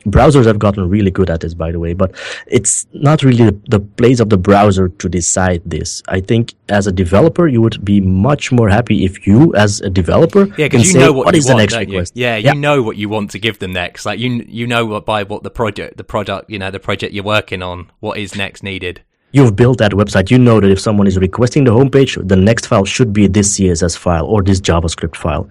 [0.08, 2.16] Browsers have gotten really good at this, by the way, but
[2.48, 6.02] it's not really the place of the browser to decide this.
[6.08, 9.90] I think as a developer, you would be much more happy if you, as a
[9.90, 12.16] developer, yeah, because you say, know what, what is want, the next request.
[12.16, 12.24] You?
[12.24, 12.54] Yeah, you yeah.
[12.54, 14.06] know what you want to give them next.
[14.06, 17.14] Like you, you know what by what the project, the product, you know, the project
[17.14, 19.02] you're working on, what is next needed
[19.32, 22.66] you've built that website, you know that if someone is requesting the homepage, the next
[22.66, 25.50] file should be this CSS file or this JavaScript file.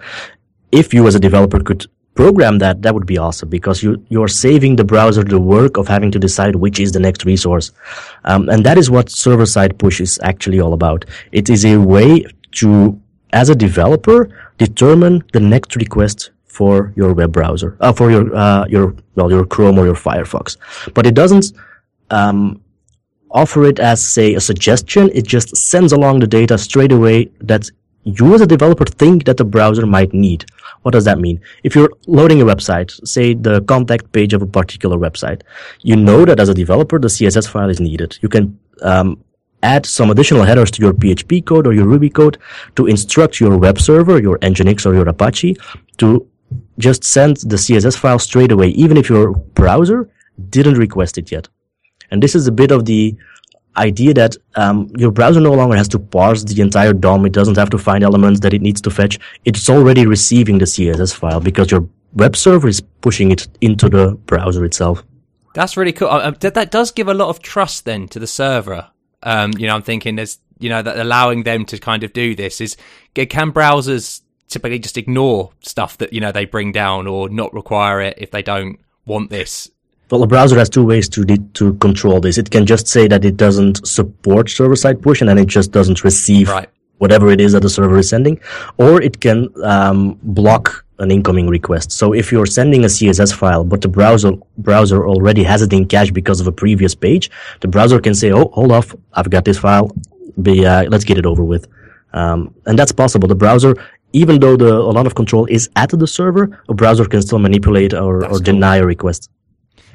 [0.72, 1.86] If you as a developer could
[2.16, 5.86] program that, that would be awesome because you, you're saving the browser the work of
[5.86, 7.70] having to decide which is the next resource.
[8.24, 11.04] Um, and that is what server side push is actually all about.
[11.32, 13.00] It is a way to,
[13.32, 18.66] as a developer, determine the next request for your web browser, uh, for your, uh,
[18.66, 20.56] your, well, your Chrome or your Firefox.
[20.94, 21.52] But it doesn't,
[22.10, 22.62] um,
[23.30, 25.10] offer it as, say, a suggestion.
[25.12, 27.70] It just sends along the data straight away that
[28.06, 30.44] you as a developer think that the browser might need.
[30.82, 31.40] What does that mean?
[31.64, 35.42] If you're loading a website, say the contact page of a particular website,
[35.82, 38.16] you know that as a developer, the CSS file is needed.
[38.22, 39.22] You can um,
[39.64, 42.38] add some additional headers to your PHP code or your Ruby code
[42.76, 45.56] to instruct your web server, your Nginx or your Apache
[45.98, 46.28] to
[46.78, 50.08] just send the CSS file straight away, even if your browser
[50.50, 51.48] didn't request it yet.
[52.12, 53.16] And this is a bit of the
[53.76, 57.26] idea that um, your browser no longer has to parse the entire DOM.
[57.26, 59.18] It doesn't have to find elements that it needs to fetch.
[59.44, 64.12] It's already receiving the CSS file because your web server is pushing it into the
[64.26, 65.04] browser itself.
[65.54, 66.08] That's really cool.
[66.08, 68.90] Uh, that, does give a lot of trust then to the server.
[69.22, 72.34] Um, you know, I'm thinking there's, you know, that allowing them to kind of do
[72.34, 72.76] this is,
[73.14, 78.00] can browsers typically just ignore stuff that, you know, they bring down or not require
[78.00, 79.70] it if they don't want this?
[80.10, 82.38] Well, a browser has two ways to to control this.
[82.38, 86.04] It can just say that it doesn't support server-side push, and then it just doesn't
[86.04, 86.68] receive right.
[86.98, 88.40] whatever it is that the server is sending,
[88.76, 91.90] or it can um, block an incoming request.
[91.90, 95.86] So if you're sending a CSS file, but the browser browser already has it in
[95.86, 97.30] cache because of a previous page,
[97.60, 99.90] the browser can say, "Oh, hold off, I've got this file.
[100.40, 101.66] Be, uh, let's get it over with."
[102.12, 103.26] Um, and that's possible.
[103.28, 103.74] The browser
[104.12, 107.38] even though the, a lot of control is at the server, a browser can still
[107.38, 109.28] manipulate or, or deny a request.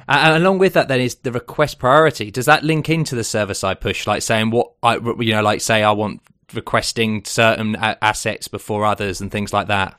[0.07, 2.31] And along with that, then is the request priority.
[2.31, 5.61] Does that link into the server side push, like saying what I, you know, like
[5.61, 6.21] say I want
[6.53, 9.97] requesting certain assets before others and things like that?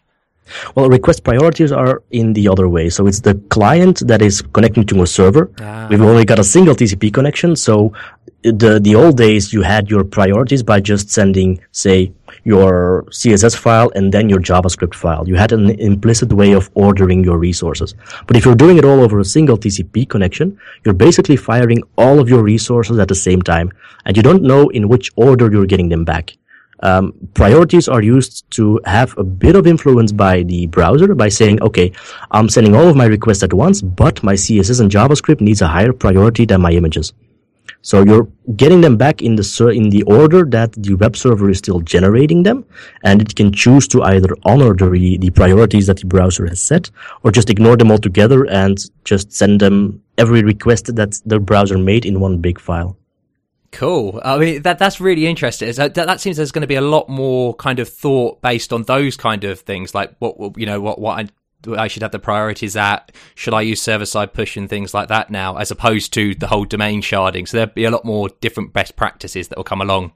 [0.74, 2.90] Well, request priorities are in the other way.
[2.90, 5.50] So it's the client that is connecting to a server.
[5.60, 5.86] Ah.
[5.88, 7.56] We've only got a single TCP connection.
[7.56, 7.92] So
[8.42, 12.12] the, the old days, you had your priorities by just sending, say,
[12.44, 15.28] your CSS file and then your JavaScript file.
[15.28, 17.94] You had an implicit way of ordering your resources.
[18.26, 22.20] But if you're doing it all over a single TCP connection, you're basically firing all
[22.20, 23.72] of your resources at the same time.
[24.04, 26.36] And you don't know in which order you're getting them back.
[26.82, 31.62] Um, priorities are used to have a bit of influence by the browser by saying,
[31.62, 31.92] okay,
[32.32, 35.68] I'm sending all of my requests at once, but my CSS and JavaScript needs a
[35.68, 37.12] higher priority than my images.
[37.82, 41.50] So you're getting them back in the ser- in the order that the web server
[41.50, 42.64] is still generating them,
[43.02, 46.90] and it can choose to either honor the the priorities that the browser has set,
[47.22, 52.06] or just ignore them altogether and just send them every request that the browser made
[52.06, 52.96] in one big file.
[53.72, 54.20] Cool.
[54.22, 55.72] I mean, that that's really interesting.
[55.72, 58.82] That, that seems there's going to be a lot more kind of thought based on
[58.82, 61.18] those kind of things, like what you know, what what
[61.68, 63.12] I should have the priorities at?
[63.34, 66.48] Should I use server side push and things like that now, as opposed to the
[66.48, 67.48] whole domain sharding?
[67.48, 70.12] So there'll be a lot more different best practices that will come along.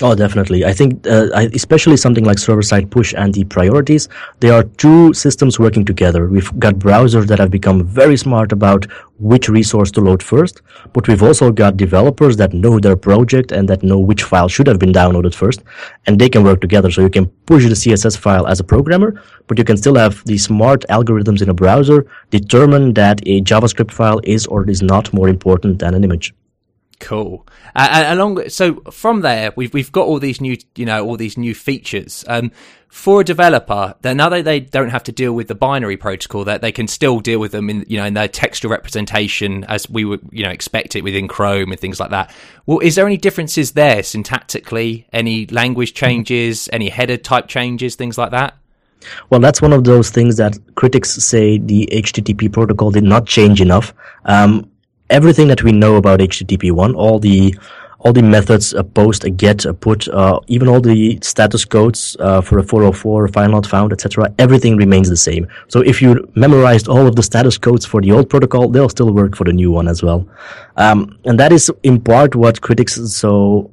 [0.00, 0.64] Oh, definitely.
[0.64, 4.08] I think, uh, especially something like server-side push and the priorities,
[4.40, 6.26] they are two systems working together.
[6.26, 8.86] We've got browsers that have become very smart about
[9.20, 13.68] which resource to load first, but we've also got developers that know their project and
[13.68, 15.62] that know which file should have been downloaded first,
[16.06, 16.90] and they can work together.
[16.90, 20.24] So you can push the CSS file as a programmer, but you can still have
[20.24, 25.12] the smart algorithms in a browser determine that a JavaScript file is or is not
[25.12, 26.34] more important than an image.
[27.04, 27.46] Cool.
[27.76, 31.36] Uh, along, so from there, we've we've got all these new, you know, all these
[31.36, 32.24] new features.
[32.28, 32.50] Um,
[32.88, 36.44] for a developer, then now that they don't have to deal with the binary protocol,
[36.44, 39.90] that they can still deal with them in, you know, in their textual representation as
[39.90, 42.32] we would, you know, expect it within Chrome and things like that.
[42.64, 45.04] Well, is there any differences there syntactically?
[45.12, 46.70] Any language changes?
[46.72, 47.96] Any header type changes?
[47.96, 48.56] Things like that?
[49.28, 53.60] Well, that's one of those things that critics say the HTTP protocol did not change
[53.60, 53.92] enough.
[54.24, 54.70] Um,
[55.10, 57.54] everything that we know about HTTP1, all the
[58.04, 62.18] all the methods, a post, a get, a put, uh, even all the status codes
[62.20, 65.48] uh, for a 404, file not found, etc., everything remains the same.
[65.68, 69.10] So if you memorized all of the status codes for the old protocol, they'll still
[69.10, 70.28] work for the new one as well.
[70.76, 73.72] Um, and that is in part what critics so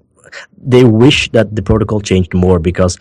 [0.58, 2.98] they wish that the protocol changed more because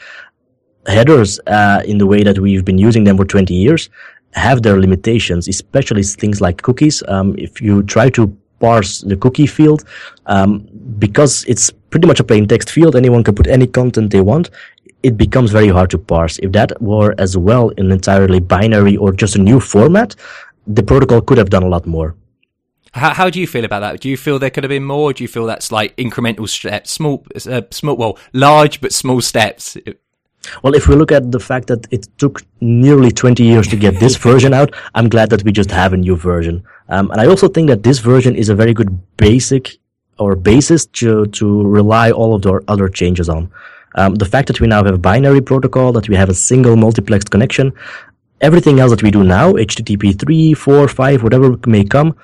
[0.86, 3.88] headers uh, in the way that we've been using them for 20 years
[4.32, 7.02] have their limitations, especially things like cookies.
[7.08, 9.84] Um, if you try to parse the cookie field,
[10.26, 10.68] um,
[10.98, 14.50] because it's pretty much a plain text field, anyone can put any content they want.
[15.02, 16.38] It becomes very hard to parse.
[16.38, 20.14] If that were as well an entirely binary or just a new format,
[20.66, 22.14] the protocol could have done a lot more.
[22.92, 24.00] How, how do you feel about that?
[24.00, 25.12] Do you feel there could have been more?
[25.12, 29.76] Do you feel that's like incremental steps, small, uh, small, well, large but small steps?
[30.62, 34.00] Well, if we look at the fact that it took nearly 20 years to get
[34.00, 36.64] this version out, I'm glad that we just have a new version.
[36.88, 39.76] Um, and I also think that this version is a very good basic
[40.18, 43.50] or basis to, to rely all of the other changes on.
[43.96, 46.76] Um, the fact that we now have a binary protocol, that we have a single
[46.76, 47.72] multiplexed connection,
[48.40, 52.16] everything else that we do now, HTTP 3, 4, 5, whatever may come,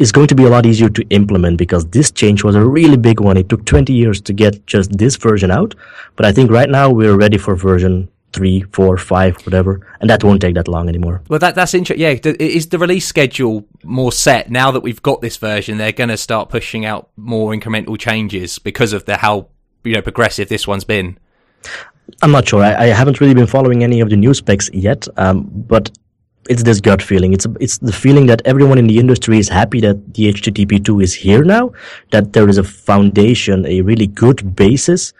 [0.00, 2.96] is going to be a lot easier to implement because this change was a really
[2.96, 3.36] big one.
[3.36, 5.74] It took 20 years to get just this version out.
[6.16, 10.24] But I think right now we're ready for version three, four, five, whatever, and that
[10.24, 11.20] won't take that long anymore.
[11.28, 12.00] Well, that that's interesting.
[12.00, 15.78] Yeah, is the release schedule more set now that we've got this version?
[15.78, 19.48] They're going to start pushing out more incremental changes because of the how
[19.84, 21.18] you know progressive this one's been.
[22.22, 22.62] I'm not sure.
[22.62, 25.90] I, I haven't really been following any of the new specs yet, um, but
[26.48, 27.32] it's this gut feeling.
[27.32, 31.14] It's it's the feeling that everyone in the industry is happy that the HTTP2 is
[31.14, 31.72] here now,
[32.10, 35.12] that there is a foundation, a really good basis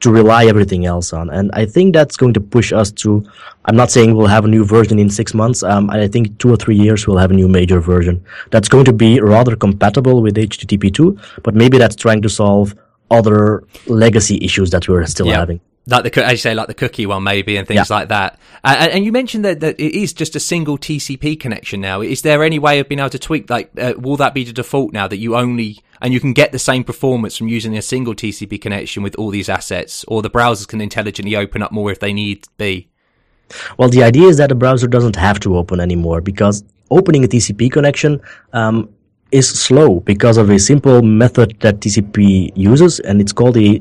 [0.00, 1.28] to rely everything else on.
[1.30, 3.22] And I think that's going to push us to,
[3.66, 5.62] I'm not saying we'll have a new version in six months.
[5.62, 8.86] Um, I think two or three years we'll have a new major version that's going
[8.86, 12.74] to be rather compatible with HTTP2, but maybe that's trying to solve
[13.10, 17.06] other legacy issues that we're still having like the as you say, like the cookie
[17.06, 17.96] one maybe, and things yeah.
[17.96, 18.38] like that.
[18.62, 22.00] Uh, and you mentioned that, that it is just a single TCP connection now.
[22.00, 23.48] Is there any way of being able to tweak?
[23.48, 26.52] Like, uh, will that be the default now that you only and you can get
[26.52, 30.30] the same performance from using a single TCP connection with all these assets, or the
[30.30, 32.88] browsers can intelligently open up more if they need be?
[33.78, 37.28] Well, the idea is that a browser doesn't have to open anymore because opening a
[37.28, 38.20] TCP connection
[38.52, 38.88] um,
[39.32, 43.80] is slow because of a simple method that TCP uses, and it's called a,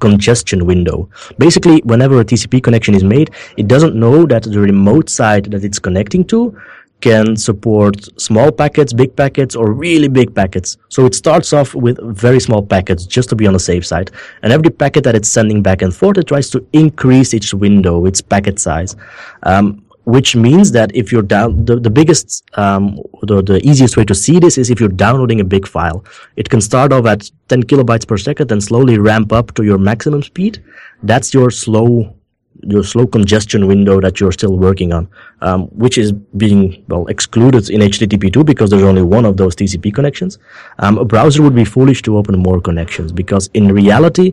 [0.00, 1.08] congestion window.
[1.38, 5.64] Basically, whenever a TCP connection is made, it doesn't know that the remote site that
[5.64, 6.56] it's connecting to
[7.00, 10.76] can support small packets, big packets, or really big packets.
[10.88, 14.10] So it starts off with very small packets just to be on the safe side.
[14.42, 18.04] And every packet that it's sending back and forth, it tries to increase its window,
[18.06, 18.96] its packet size.
[19.44, 24.04] Um, which means that if you're down, the, the biggest, um, the, the easiest way
[24.04, 26.04] to see this is if you're downloading a big file.
[26.36, 29.78] It can start off at 10 kilobytes per second and slowly ramp up to your
[29.78, 30.62] maximum speed.
[31.04, 32.16] That's your slow,
[32.62, 35.08] your slow congestion window that you're still working on,
[35.42, 39.94] um, which is being, well, excluded in HTTP2 because there's only one of those TCP
[39.94, 40.38] connections.
[40.80, 44.32] Um, a browser would be foolish to open more connections because in reality,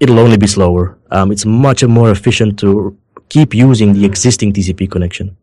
[0.00, 0.98] it'll only be slower.
[1.12, 2.96] Um, it's much more efficient to
[3.32, 5.34] keep using the existing TCP connection.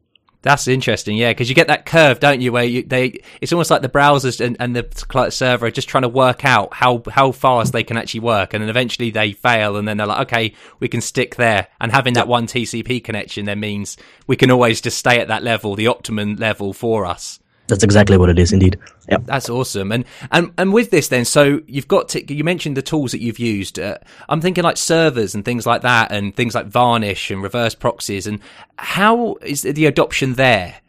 [0.43, 2.51] That's interesting, yeah, because you get that curve, don't you?
[2.51, 5.89] Where you, they, it's almost like the browsers and, and the client server are just
[5.89, 9.33] trying to work out how how fast they can actually work, and then eventually they
[9.33, 11.67] fail, and then they're like, okay, we can stick there.
[11.81, 15.43] And having that one TCP connection then means we can always just stay at that
[15.43, 17.39] level, the optimum level for us.
[17.69, 18.77] That's exactly what it is, indeed.
[19.09, 19.25] Yep.
[19.25, 19.91] That's awesome.
[19.91, 23.21] And and and with this, then, so you've got to, you mentioned the tools that
[23.21, 23.79] you've used.
[23.79, 27.75] Uh, I'm thinking like servers and things like that, and things like Varnish and reverse
[27.75, 28.27] proxies.
[28.27, 28.39] And
[28.77, 30.81] how is the adoption there?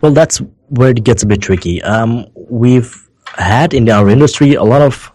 [0.00, 1.82] Well, that's where it gets a bit tricky.
[1.82, 5.12] Um, we've had in our industry a lot of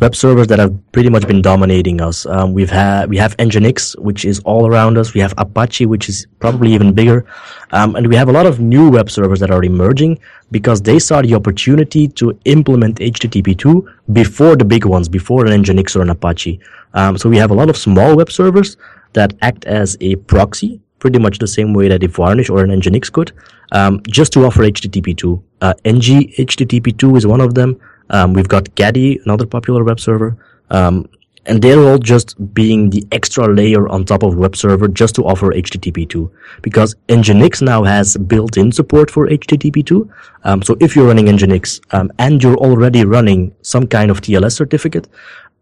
[0.00, 2.26] web servers that have pretty much been dominating us.
[2.26, 5.14] Um, we've had we have Nginx, which is all around us.
[5.14, 7.24] We have Apache, which is probably even bigger,
[7.72, 10.18] um, and we have a lot of new web servers that are emerging
[10.50, 15.96] because they saw the opportunity to implement HTTP2 before the big ones, before an Nginx
[15.96, 16.60] or an Apache.
[16.94, 18.76] Um, so we have a lot of small web servers
[19.14, 22.70] that act as a proxy, pretty much the same way that a Varnish or an
[22.70, 23.32] Nginx could,
[23.72, 25.42] um, just to offer HTTP2.
[25.62, 27.80] Uh, nghttp2 is one of them.
[28.10, 30.36] Um, we've got Caddy, another popular web server.
[30.70, 31.08] Um,
[31.46, 35.24] and they're all just being the extra layer on top of web server just to
[35.24, 36.30] offer HTTP2.
[36.60, 40.08] Because Nginx now has built-in support for HTTP2.
[40.44, 44.52] Um, so if you're running Nginx um, and you're already running some kind of TLS
[44.52, 45.08] certificate,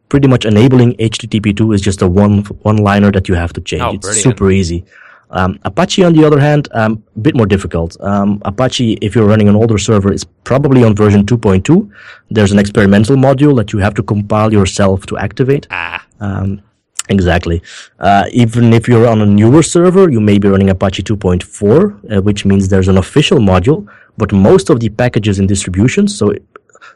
[0.08, 3.82] pretty much enabling HTTP2 is just a one one liner that you have to change.
[3.82, 4.84] Oh, it's super easy.
[5.30, 7.96] Um, Apache, on the other hand, um, a bit more difficult.
[8.00, 11.90] Um, Apache, if you're running an older server, is probably on version 2.2.
[12.30, 15.66] There's an experimental module that you have to compile yourself to activate.
[15.70, 16.06] Ah.
[16.20, 16.62] Um,
[17.08, 17.62] exactly.
[17.98, 22.22] Uh, even if you're on a newer server, you may be running Apache 2.4, uh,
[22.22, 26.34] which means there's an official module, but most of the packages and distributions, so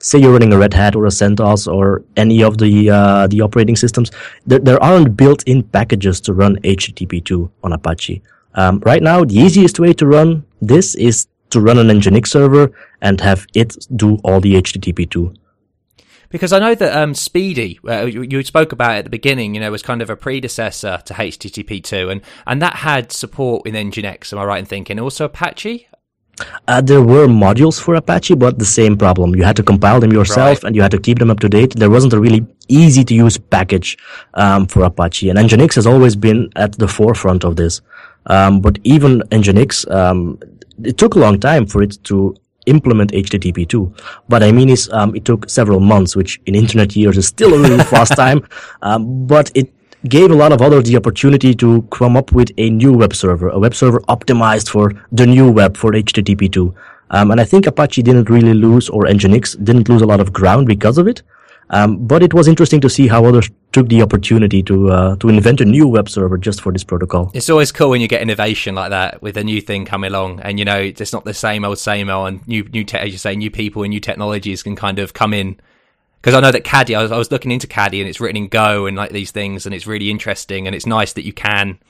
[0.03, 3.41] say you're running a Red Hat or a CentOS or any of the uh, the
[3.41, 4.11] operating systems,
[4.47, 8.23] there, there aren't built-in packages to run HTTP2 on Apache.
[8.55, 12.73] Um, right now, the easiest way to run this is to run an Nginx server
[13.01, 15.37] and have it do all the HTTP2
[16.33, 19.61] because I know that um, SPDY, uh, you, you, spoke about at the beginning, you
[19.61, 24.33] know, was kind of a predecessor to HTTP2, and and that had support in Nginx.
[24.33, 24.99] Am I right in thinking?
[24.99, 25.87] Also Apache.
[26.69, 29.35] Uh, there were modules for Apache, but the same problem.
[29.35, 30.65] You had to compile them yourself Right.
[30.65, 31.75] and you had to keep them up to date.
[31.77, 33.99] There wasn't a really easy to use package
[34.35, 35.29] um, for Apache.
[35.31, 37.81] And Nginx has always been at the forefront of this.
[38.27, 40.39] Um, but even Nginx, um,
[40.85, 42.35] it took a long time for it to
[42.67, 43.93] implement HTTP2.
[44.29, 47.53] But I mean is, um, it took several months, which in internet years is still
[47.55, 48.47] a really fast time.
[48.83, 49.73] Um, but it
[50.09, 53.49] gave a lot of others the opportunity to come up with a new web server,
[53.49, 56.75] a web server optimized for the new web for HTTP2.
[57.11, 60.33] Um, and I think Apache didn't really lose, or Nginx didn't lose a lot of
[60.33, 61.23] ground because of it.
[61.71, 65.29] Um, but it was interesting to see how others took the opportunity to uh, to
[65.31, 67.31] invent a new web server just for this protocol.
[67.33, 70.41] It's always cool when you get innovation like that with a new thing coming along,
[70.41, 73.13] and you know it's not the same old same old, and new new te- as
[73.13, 75.59] you say, new people and new technologies can kind of come in.
[76.23, 78.37] Because I know that Caddy, I was, I was looking into Caddy, and it's written
[78.37, 81.33] in Go and like these things, and it's really interesting, and it's nice that you
[81.33, 81.81] can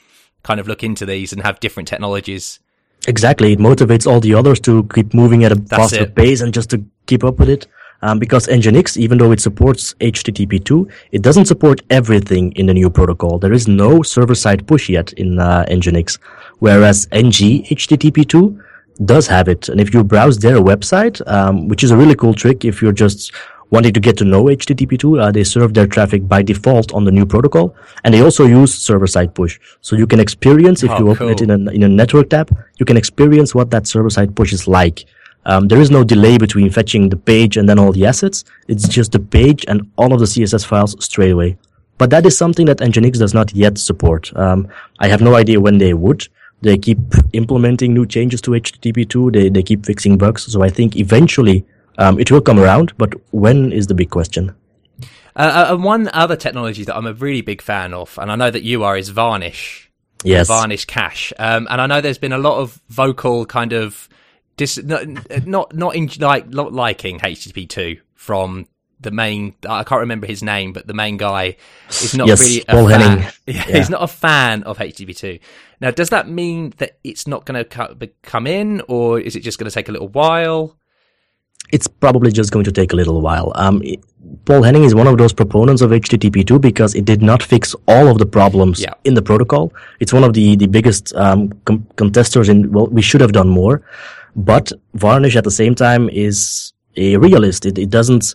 [0.43, 2.59] kind of look into these and have different technologies.
[3.07, 6.15] Exactly, it motivates all the others to keep moving at a faster it.
[6.15, 7.67] pace and just to keep up with it.
[8.01, 12.91] Um, because Nginx, even though it supports HTTP2, it doesn't support everything in the new
[12.91, 13.39] protocol.
[13.39, 16.19] There is no server-side push yet in uh, Nginx,
[16.59, 18.61] whereas nghttp2
[19.05, 19.69] does have it.
[19.69, 22.93] And if you browse their website, um, which is a really cool trick, if you're
[22.93, 23.33] just
[23.73, 27.11] wanting to get to know HTTP2, uh, they serve their traffic by default on the
[27.11, 29.59] new protocol, and they also use server-side push.
[29.81, 32.47] So you can experience if Oh, you open it in a in a network tab,
[32.79, 35.05] you can experience what that server-side push is like.
[35.45, 38.45] Um, there is no delay between fetching the page and then all the assets.
[38.69, 41.57] It's just the page and all of the CSS files straight away.
[41.99, 44.31] But that is something that Nginx does not yet support.
[44.37, 44.69] Um,
[45.01, 46.29] I have no idea when they would.
[46.61, 46.99] They keep
[47.33, 49.33] implementing new changes to HTTP2.
[49.33, 50.43] They, they keep fixing bugs.
[50.53, 51.65] So I think eventually
[51.99, 52.93] um, it will come around.
[52.99, 54.55] But when is the big question?
[55.35, 58.37] Uh, uh, and one other technology that I'm a really big fan of, and I
[58.37, 59.91] know that you are, is Varnish.
[60.25, 60.47] Yes.
[60.49, 61.33] Varnish Cache.
[61.39, 64.09] Um, and I know there's been a lot of vocal kind of
[64.57, 65.05] dis- not
[65.47, 68.69] not, not in, like not liking HTTP two from
[69.01, 69.55] the main.
[69.69, 71.57] I can't remember his name, but the main guy
[71.89, 73.01] is not Yes, really a Paul fan.
[73.01, 73.33] Henning.
[73.47, 73.63] Yeah.
[73.79, 75.39] He's not a fan of HTTP two.
[75.81, 79.59] Now, does that mean that it's not going to come in, or is it just
[79.59, 80.77] going to take a little while?
[81.73, 83.53] It's probably just going to take a little while.
[83.55, 84.05] Um, it-
[84.47, 88.19] Poul-Henning is one of those proponents of HTTP2 because it did not fix all of
[88.19, 88.95] the problems Yeah.
[89.05, 89.73] in the protocol.
[90.01, 93.49] It's one of the, the biggest um, com- contesters in, well, we should have done
[93.49, 93.83] more.
[94.35, 97.67] But Varnish at the same time is a realist.
[97.67, 98.35] It, it doesn't,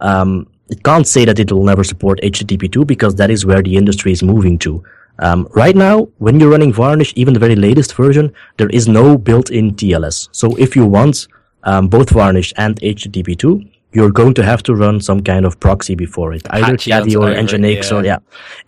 [0.00, 3.76] um, it can't say that it will never support HTTP2 because that is where the
[3.76, 4.82] industry is moving to.
[5.20, 9.18] Um, right now, when you're running Varnish, even the very latest version, there is no
[9.18, 10.28] built-in TLS.
[10.32, 11.28] So if you want
[11.64, 15.94] um, both Varnish and HTTP2, you're going to have to run some kind of proxy
[15.94, 17.96] before it, either Caddy or Nginx yeah.
[17.96, 18.18] or yeah,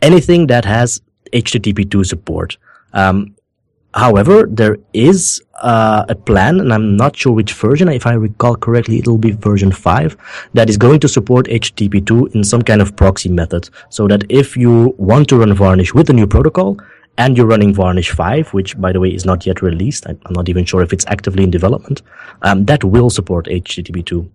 [0.03, 1.01] anything that has
[1.33, 2.57] HTTP2 support.
[2.93, 3.37] Um,
[3.97, 7.89] However, there is uh, a plan, and I'm not sure which version.
[7.89, 10.17] If I recall correctly, it'll be version 5
[10.53, 13.71] that is going to support HTTP2 in some kind of proxy method.
[13.89, 16.77] So that if you want to run Varnish with the new protocol,
[17.19, 20.49] and you're running Varnish 5, which by the way is not yet released, I'm not
[20.49, 22.03] even sure if it's actively in development,
[22.43, 24.29] um, that will support HTTP2.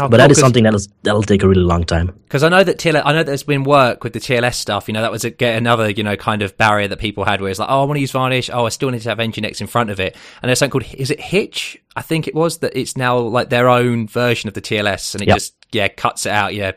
[0.00, 2.06] Oh, but that is something that'll, that'll take a really long time.
[2.24, 4.88] Because I know that TLS, I know there's been work with the TLS stuff.
[4.88, 7.42] You know, that was a, get another, you know, kind of barrier that people had
[7.42, 8.48] where it's like, oh, I want to use Varnish.
[8.50, 10.16] Oh, I still need to have Nginx in front of it.
[10.40, 11.78] And there's something called, is it Hitch?
[11.94, 15.22] I think it was that it's now like their own version of the TLS and
[15.24, 15.36] it Yep.
[15.36, 16.54] just, yeah, cuts it out.
[16.54, 16.72] Yeah.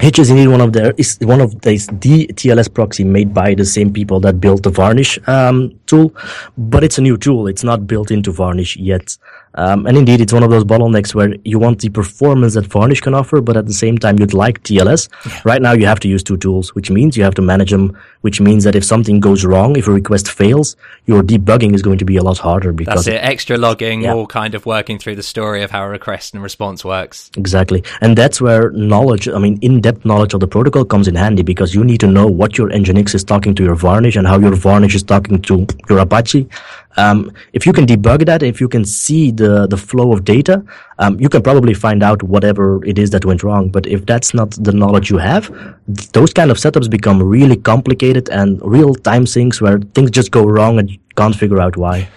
[0.00, 3.54] Hitch is indeed one of their is one of these the TLS proxy made by
[3.54, 6.14] the same people that built the Varnish um, tool,
[6.56, 7.46] but it's a new tool.
[7.46, 9.16] It's not built into Varnish yet,
[9.54, 13.00] um, and indeed, it's one of those bottlenecks where you want the performance that Varnish
[13.00, 15.08] can offer, but at the same time, you'd like TLS.
[15.44, 17.96] Right now, you have to use two tools, which means you have to manage them.
[18.22, 20.76] Which means that if something goes wrong, if a request fails,
[21.06, 23.24] your debugging is going to be a lot harder because That's it.
[23.24, 24.14] Extra logging, Yeah.
[24.14, 27.32] all kind of working through the story of how a request and response works.
[27.36, 27.82] Exactly.
[28.00, 31.74] And that's where knowledge, I mean, in-depth knowledge of the protocol comes in handy because
[31.74, 34.54] you need to know what your Nginx is talking to your Varnish and how your
[34.54, 36.48] Varnish is talking to your Apache.
[36.96, 40.64] Um, if you can debug that, if you can see the, the flow of data,
[40.98, 43.70] um, you can probably find out whatever it is that went wrong.
[43.70, 45.48] But if that's not the knowledge you have,
[45.86, 50.30] th- those kind of setups become really complicated and real time sinks where things just
[50.30, 52.08] go wrong and you can't figure out why.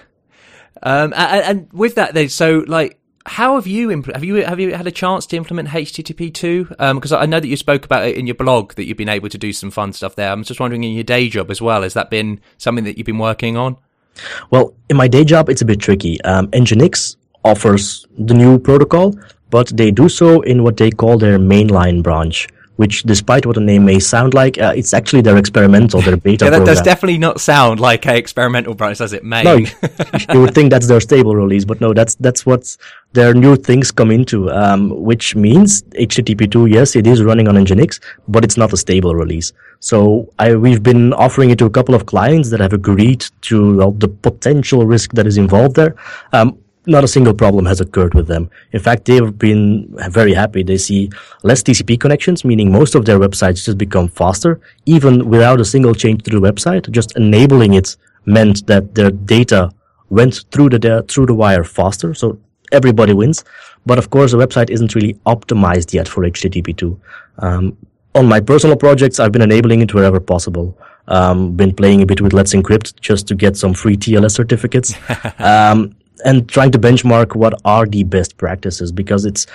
[0.82, 4.60] Um, and, and with that, then, so like, how have you impl- have you have
[4.60, 6.66] you had a chance to implement HTTP two?
[6.66, 9.28] Because I know that you spoke about it in your blog that you've been able
[9.28, 10.30] to do some fun stuff there.
[10.30, 11.82] I'm just wondering in your day job as well.
[11.82, 13.78] Has that been something that you've been working on?
[14.50, 16.20] Well, in my day job, it's a bit tricky.
[16.22, 19.14] Um, Nginx offers the new protocol,
[19.50, 23.60] but they do so in what they call their mainline branch, which, despite what the
[23.60, 26.74] name may sound like, uh, it's actually their experimental, their beta yeah, that program.
[26.74, 29.24] does definitely not sound like a experimental branch, as it?
[29.24, 29.42] May.
[29.42, 29.66] No, you,
[30.32, 32.76] you would think that's their stable release, but no, that's that's what
[33.12, 36.72] their new things come into, um, which means HTTP2.
[36.72, 39.52] Yes, it is running on Nginx, but it's not a stable release.
[39.80, 43.76] So I, we've been offering it to a couple of clients that have agreed to
[43.76, 45.94] well, the potential risk that is involved there.
[46.32, 48.50] Um, not a single problem has occurred with them.
[48.72, 50.62] In fact, they've been very happy.
[50.62, 51.10] They see
[51.42, 55.94] less TCP connections, meaning most of their websites just become faster, even without a single
[55.94, 56.90] change to the website.
[56.90, 59.70] Just enabling it meant that their data
[60.10, 62.14] went through the through the wire faster.
[62.14, 62.38] So
[62.72, 63.44] everybody wins.
[63.84, 66.98] But of course, the website isn't really optimized yet for HTTP2.
[67.38, 67.76] Um,
[68.14, 70.76] on my personal projects, I've been enabling it wherever possible.
[71.08, 74.94] Um, been playing a bit with Let's Encrypt just to get some free TLS certificates.
[75.38, 79.46] um, and trying to benchmark what are the best practices because it's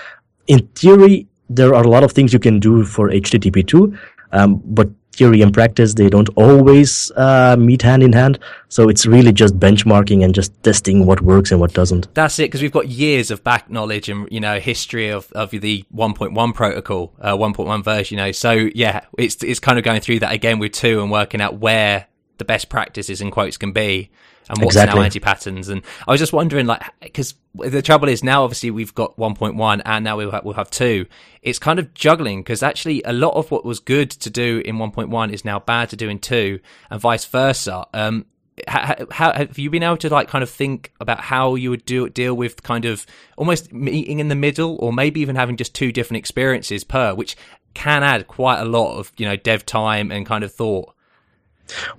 [0.48, 3.98] in theory there are a lot of things you can do for HTTP2,
[4.32, 8.40] um, but theory and practice they don't always uh, meet hand in hand.
[8.70, 12.14] So it's really just benchmarking and just testing what works and what doesn't.
[12.14, 15.52] That's it because we've got years of back knowledge and you know history of, of
[15.52, 18.18] the 1.1 protocol, uh, 1.1 version.
[18.18, 21.12] You know, so yeah, it's it's kind of going through that again with two and
[21.12, 22.08] working out where
[22.38, 24.10] the best practices in quotes can be
[24.50, 25.00] and what's Exactly.
[25.00, 25.70] now anti patterns.
[25.70, 29.82] And I was just wondering, like, because the trouble is now, obviously, we've got 1.1
[29.86, 31.06] and now we'll have, we'll have two.
[31.42, 34.78] It's kind of juggling because actually a lot of what was good to do in
[34.78, 37.86] 1.1 is now bad to do in two, and vice versa.
[37.94, 38.26] Um,
[38.68, 41.86] how, how have you been able to like kind of think about how you would
[41.86, 43.06] do deal with kind of
[43.38, 47.36] almost meeting in the middle, or maybe even having just two different experiences per, which
[47.74, 50.94] can add quite a lot of you know dev time and kind of thought.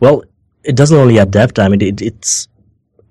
[0.00, 0.24] Well,
[0.64, 1.58] it doesn't only adapt.
[1.58, 2.48] I mean, it, it, it's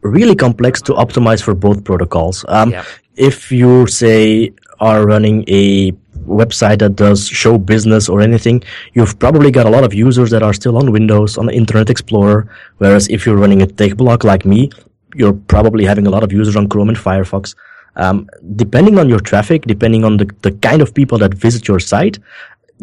[0.01, 2.45] really complex to optimize for both protocols.
[2.47, 2.85] Um, Yeah.
[3.15, 5.91] If you say are running a
[6.25, 10.41] website that does show business or anything, you've probably got a lot of users that
[10.41, 12.47] are still on Windows on Internet Explorer.
[12.77, 14.71] Whereas if you're running a tech blog like me,
[15.13, 17.53] you're probably having a lot of users on Chrome and Firefox.
[17.97, 21.79] Um, depending on your traffic, depending on the, the kind of people that visit your
[21.79, 22.17] site,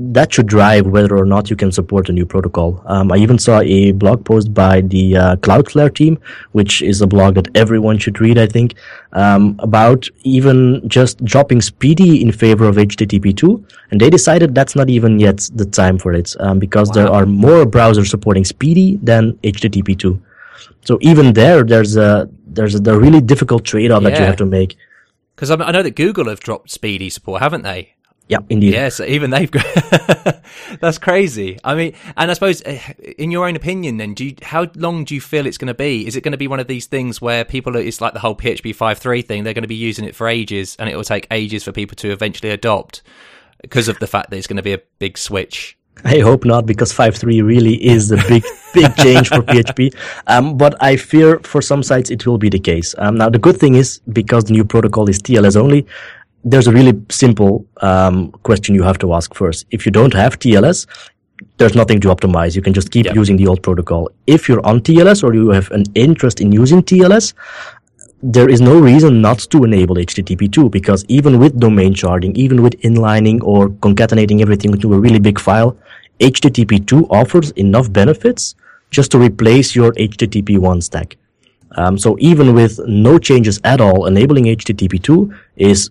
[0.00, 2.80] that should drive whether or not you can support a new protocol.
[2.86, 6.20] Um, I even saw a blog post by the uh, Cloudflare team,
[6.52, 8.76] which is a blog that everyone should read, I think,
[9.14, 13.64] um, about even just dropping SPDY in favor of HTTP2.
[13.90, 17.26] And they decided that's not even yet the time for it, um, because there are
[17.26, 20.20] more browsers supporting SPDY than HTTP2.
[20.84, 24.76] So even there, there's a there's a, really difficult trade-off that you have to make.
[25.34, 27.94] Because I know that Google have dropped SPDY support, haven't they?
[28.28, 28.74] Yeah, indeed.
[28.74, 29.64] Yeah, so even they've got
[30.80, 31.58] that's crazy.
[31.64, 32.78] I mean, and I suppose, eh,
[33.16, 35.74] in your own opinion, then, do you, how long do you feel it's going to
[35.74, 36.06] be?
[36.06, 37.74] Is it going to be one of these things where people?
[37.74, 39.44] Are, it's like the whole PHP 5.3 thing.
[39.44, 41.96] They're going to be using it for ages, and it will take ages for people
[41.96, 43.02] to eventually adopt
[43.62, 45.78] because of the fact that it's going to be a big switch.
[46.04, 49.94] I hope not, because 5.3 really is a big, big change for PHP.
[50.26, 52.94] Um, but I fear for some sites it will be the case.
[52.98, 55.86] Um, now, the good thing is, because the new protocol is TLS only,
[56.44, 59.66] there's a really simple um, question you have to ask first.
[59.70, 60.86] If you don't have TLS,
[61.58, 62.54] there's nothing to optimize.
[62.56, 63.14] You can just keep Yeah.
[63.14, 64.10] using the old protocol.
[64.26, 67.34] If you're on TLS or you have an interest in using TLS,
[68.22, 72.80] there is no reason not to enable HTTP2 because even with domain sharding, even with
[72.80, 75.76] inlining or concatenating everything into a really big file,
[76.20, 78.54] HTTP2 offers enough benefits
[78.90, 81.16] just to replace your HTTP1 stack.
[81.76, 85.90] Um, so even with no changes at all, enabling HTTP2 is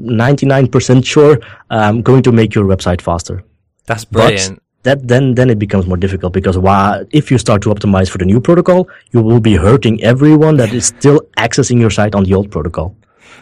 [0.00, 1.38] 99% sure
[1.70, 3.44] I'm going to make your website faster.
[3.86, 4.62] That's But brilliant.
[4.82, 8.18] that then then it becomes more difficult because why, if you start to optimize for
[8.18, 12.24] the new protocol, you will be hurting everyone that is still accessing your site on
[12.24, 12.94] the old protocol.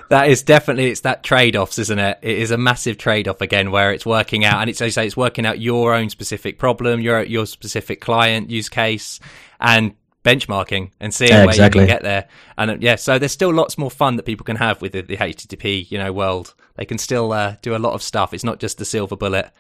[0.09, 2.19] That is definitely it's that trade offs, isn't it?
[2.23, 5.07] It is a massive trade off again, where it's working out, and it's as say
[5.07, 9.21] it's working out your own specific problem, your your specific client use case,
[9.61, 9.95] and
[10.29, 11.81] benchmarking and seeing Yeah, where exactly.
[11.83, 12.29] you can get there.
[12.57, 15.03] And uh, yeah, so there's still lots more fun that people can have with the,
[15.03, 16.55] the HTTP, you know, world.
[16.77, 18.33] They can still uh, do a lot of stuff.
[18.35, 19.51] It's not just the silver bullet.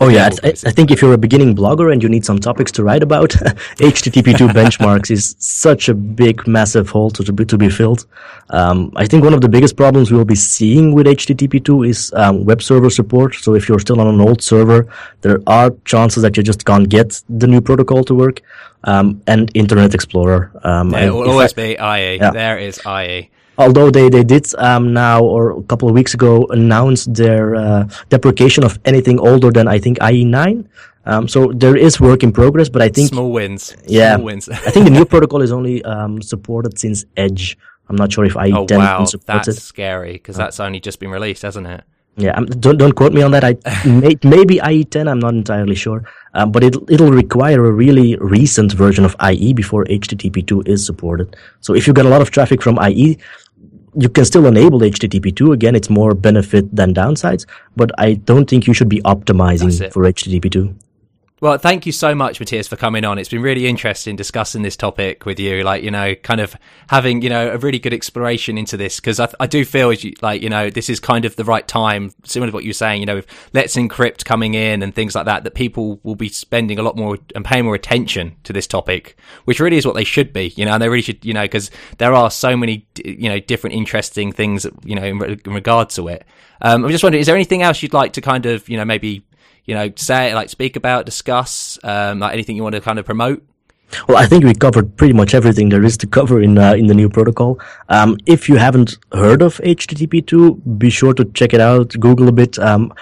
[0.00, 2.70] Oh yeah, I, I think if you're a beginning blogger and you need some topics
[2.72, 3.30] to write about,
[3.78, 8.06] HTTP2 benchmarks is such a big, massive hole to, to, be, to be filled.
[8.50, 12.44] Um, I think one of the biggest problems we'll be seeing with HTTP2 is um,
[12.44, 13.34] web server support.
[13.34, 14.86] So if you're still on an old server,
[15.22, 18.40] there are chances that you just can't get the new protocol to work.
[18.84, 20.52] Um, and Internet Explorer.
[20.62, 22.16] Um, Yeah, and it will always be IE.
[22.16, 22.30] Yeah.
[22.30, 23.28] There is E.
[23.58, 23.64] IE.
[23.64, 27.88] although they, they did um, now or a couple of weeks ago announce their uh,
[28.08, 30.66] deprecation of anything older than I think IE9.
[31.06, 33.74] Um, so there is work in progress, but I think Small wins.
[33.86, 34.48] yeah, Small wins.
[34.68, 37.56] I think the new protocol is only um, supported since Edge.
[37.88, 39.60] I'm not sure if IE10 oh wow, supports that's it.
[39.62, 41.82] scary because that's only just been released, hasn't it?
[42.18, 43.44] Yeah, um, don't don't quote me on that.
[43.44, 43.56] I
[43.88, 45.08] may, maybe IE10.
[45.08, 46.02] I'm not entirely sure,
[46.34, 51.36] um, but it it'll require a really recent version of IE before HTTP2 is supported.
[51.60, 53.18] So if you get a lot of traffic from IE,
[53.98, 55.52] you can still enable HTTP2.
[55.52, 57.46] Again, it's more benefit than downsides,
[57.76, 60.74] but I don't think you should be optimizing for HTTP2.
[61.40, 63.16] Well, thank you so much, Mattias, for coming on.
[63.16, 65.62] It's been really interesting discussing this topic with you.
[65.62, 66.56] Like, you know, kind of
[66.88, 70.42] having, you know, a really good exploration into this because I, I, do feel like,
[70.42, 73.06] you know, this is kind of the right time, similar to what you're saying, you
[73.06, 76.80] know, with Let's Encrypt coming in and things like that, that people will be spending
[76.80, 80.02] a lot more and paying more attention to this topic, which really is what they
[80.02, 82.84] should be, you know, and they really should, you know, because there are so many,
[83.04, 86.24] you know, different interesting things, you know, in, in regard to it.
[86.62, 88.84] Um, I'm just wondering, is there anything else you'd like to kind of, you know,
[88.84, 89.24] maybe
[89.68, 93.04] you know, say, like, speak about, discuss, um, like anything you want to kind of
[93.04, 93.44] promote?
[94.08, 96.86] Well, I think we covered pretty much everything there is to cover in uh, in
[96.86, 97.60] the new protocol.
[97.90, 101.90] Um, if you haven't heard of HTTP2, be sure to check it out.
[102.00, 102.58] Google a bit.
[102.58, 102.92] Um,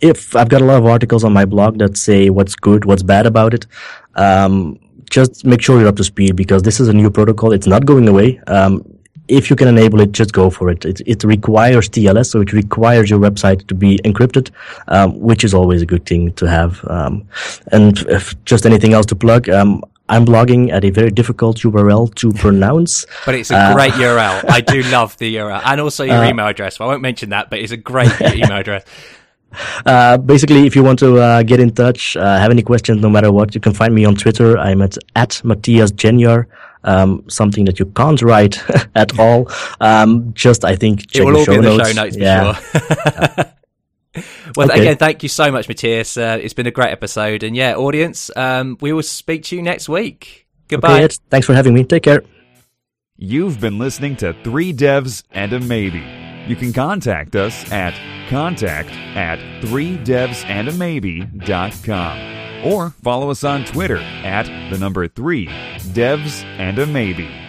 [0.00, 3.02] if I've got a lot of articles on my blog that say what's good, what's
[3.02, 3.66] bad about it.
[4.14, 4.78] Um,
[5.10, 7.52] just make sure you're up to speed because this is a new protocol.
[7.52, 8.40] It's not going away.
[8.46, 8.82] Um,
[9.32, 10.84] if you can enable it, just go for it.
[10.84, 14.50] It, it requires TLS, so it requires your website to be encrypted,
[14.88, 16.84] um, which is always a good thing to have.
[16.88, 17.26] Um,
[17.72, 22.14] and if just anything else to plug, um, I'm blogging at a very difficult URL
[22.16, 23.06] to pronounce.
[23.24, 24.50] But it's a uh, great URL.
[24.50, 25.62] I do love the URL.
[25.64, 26.78] And also your uh, email address.
[26.78, 28.84] Well, I won't mention that, but it's a great email address.
[29.86, 33.08] Uh, basically, if you want to uh, get in touch, uh, have any questions, no
[33.08, 34.58] matter what, you can find me on Twitter.
[34.58, 36.46] I'm at, at Mattias Geniar
[36.84, 38.62] um, something that you can't write
[38.94, 39.50] at all.
[39.80, 42.54] Um, just, I think, check it will all be in the show notes for yeah.
[42.54, 43.52] sure.
[44.56, 44.80] well, okay.
[44.80, 46.20] again, thank you so much, Mattias.
[46.20, 47.42] Uh, it's been a great episode.
[47.42, 50.46] And yeah, audience, um, we will speak to you next week.
[50.68, 51.04] Goodbye.
[51.04, 51.84] Okay, thanks for having me.
[51.84, 52.22] Take care.
[53.16, 56.02] You've been listening to Three Devs and a Maybe.
[56.48, 57.94] You can contact us at
[58.28, 66.86] contact at 3devsandamaybe.com or follow us on Twitter at the number 3 devs and a
[66.86, 67.41] maybe.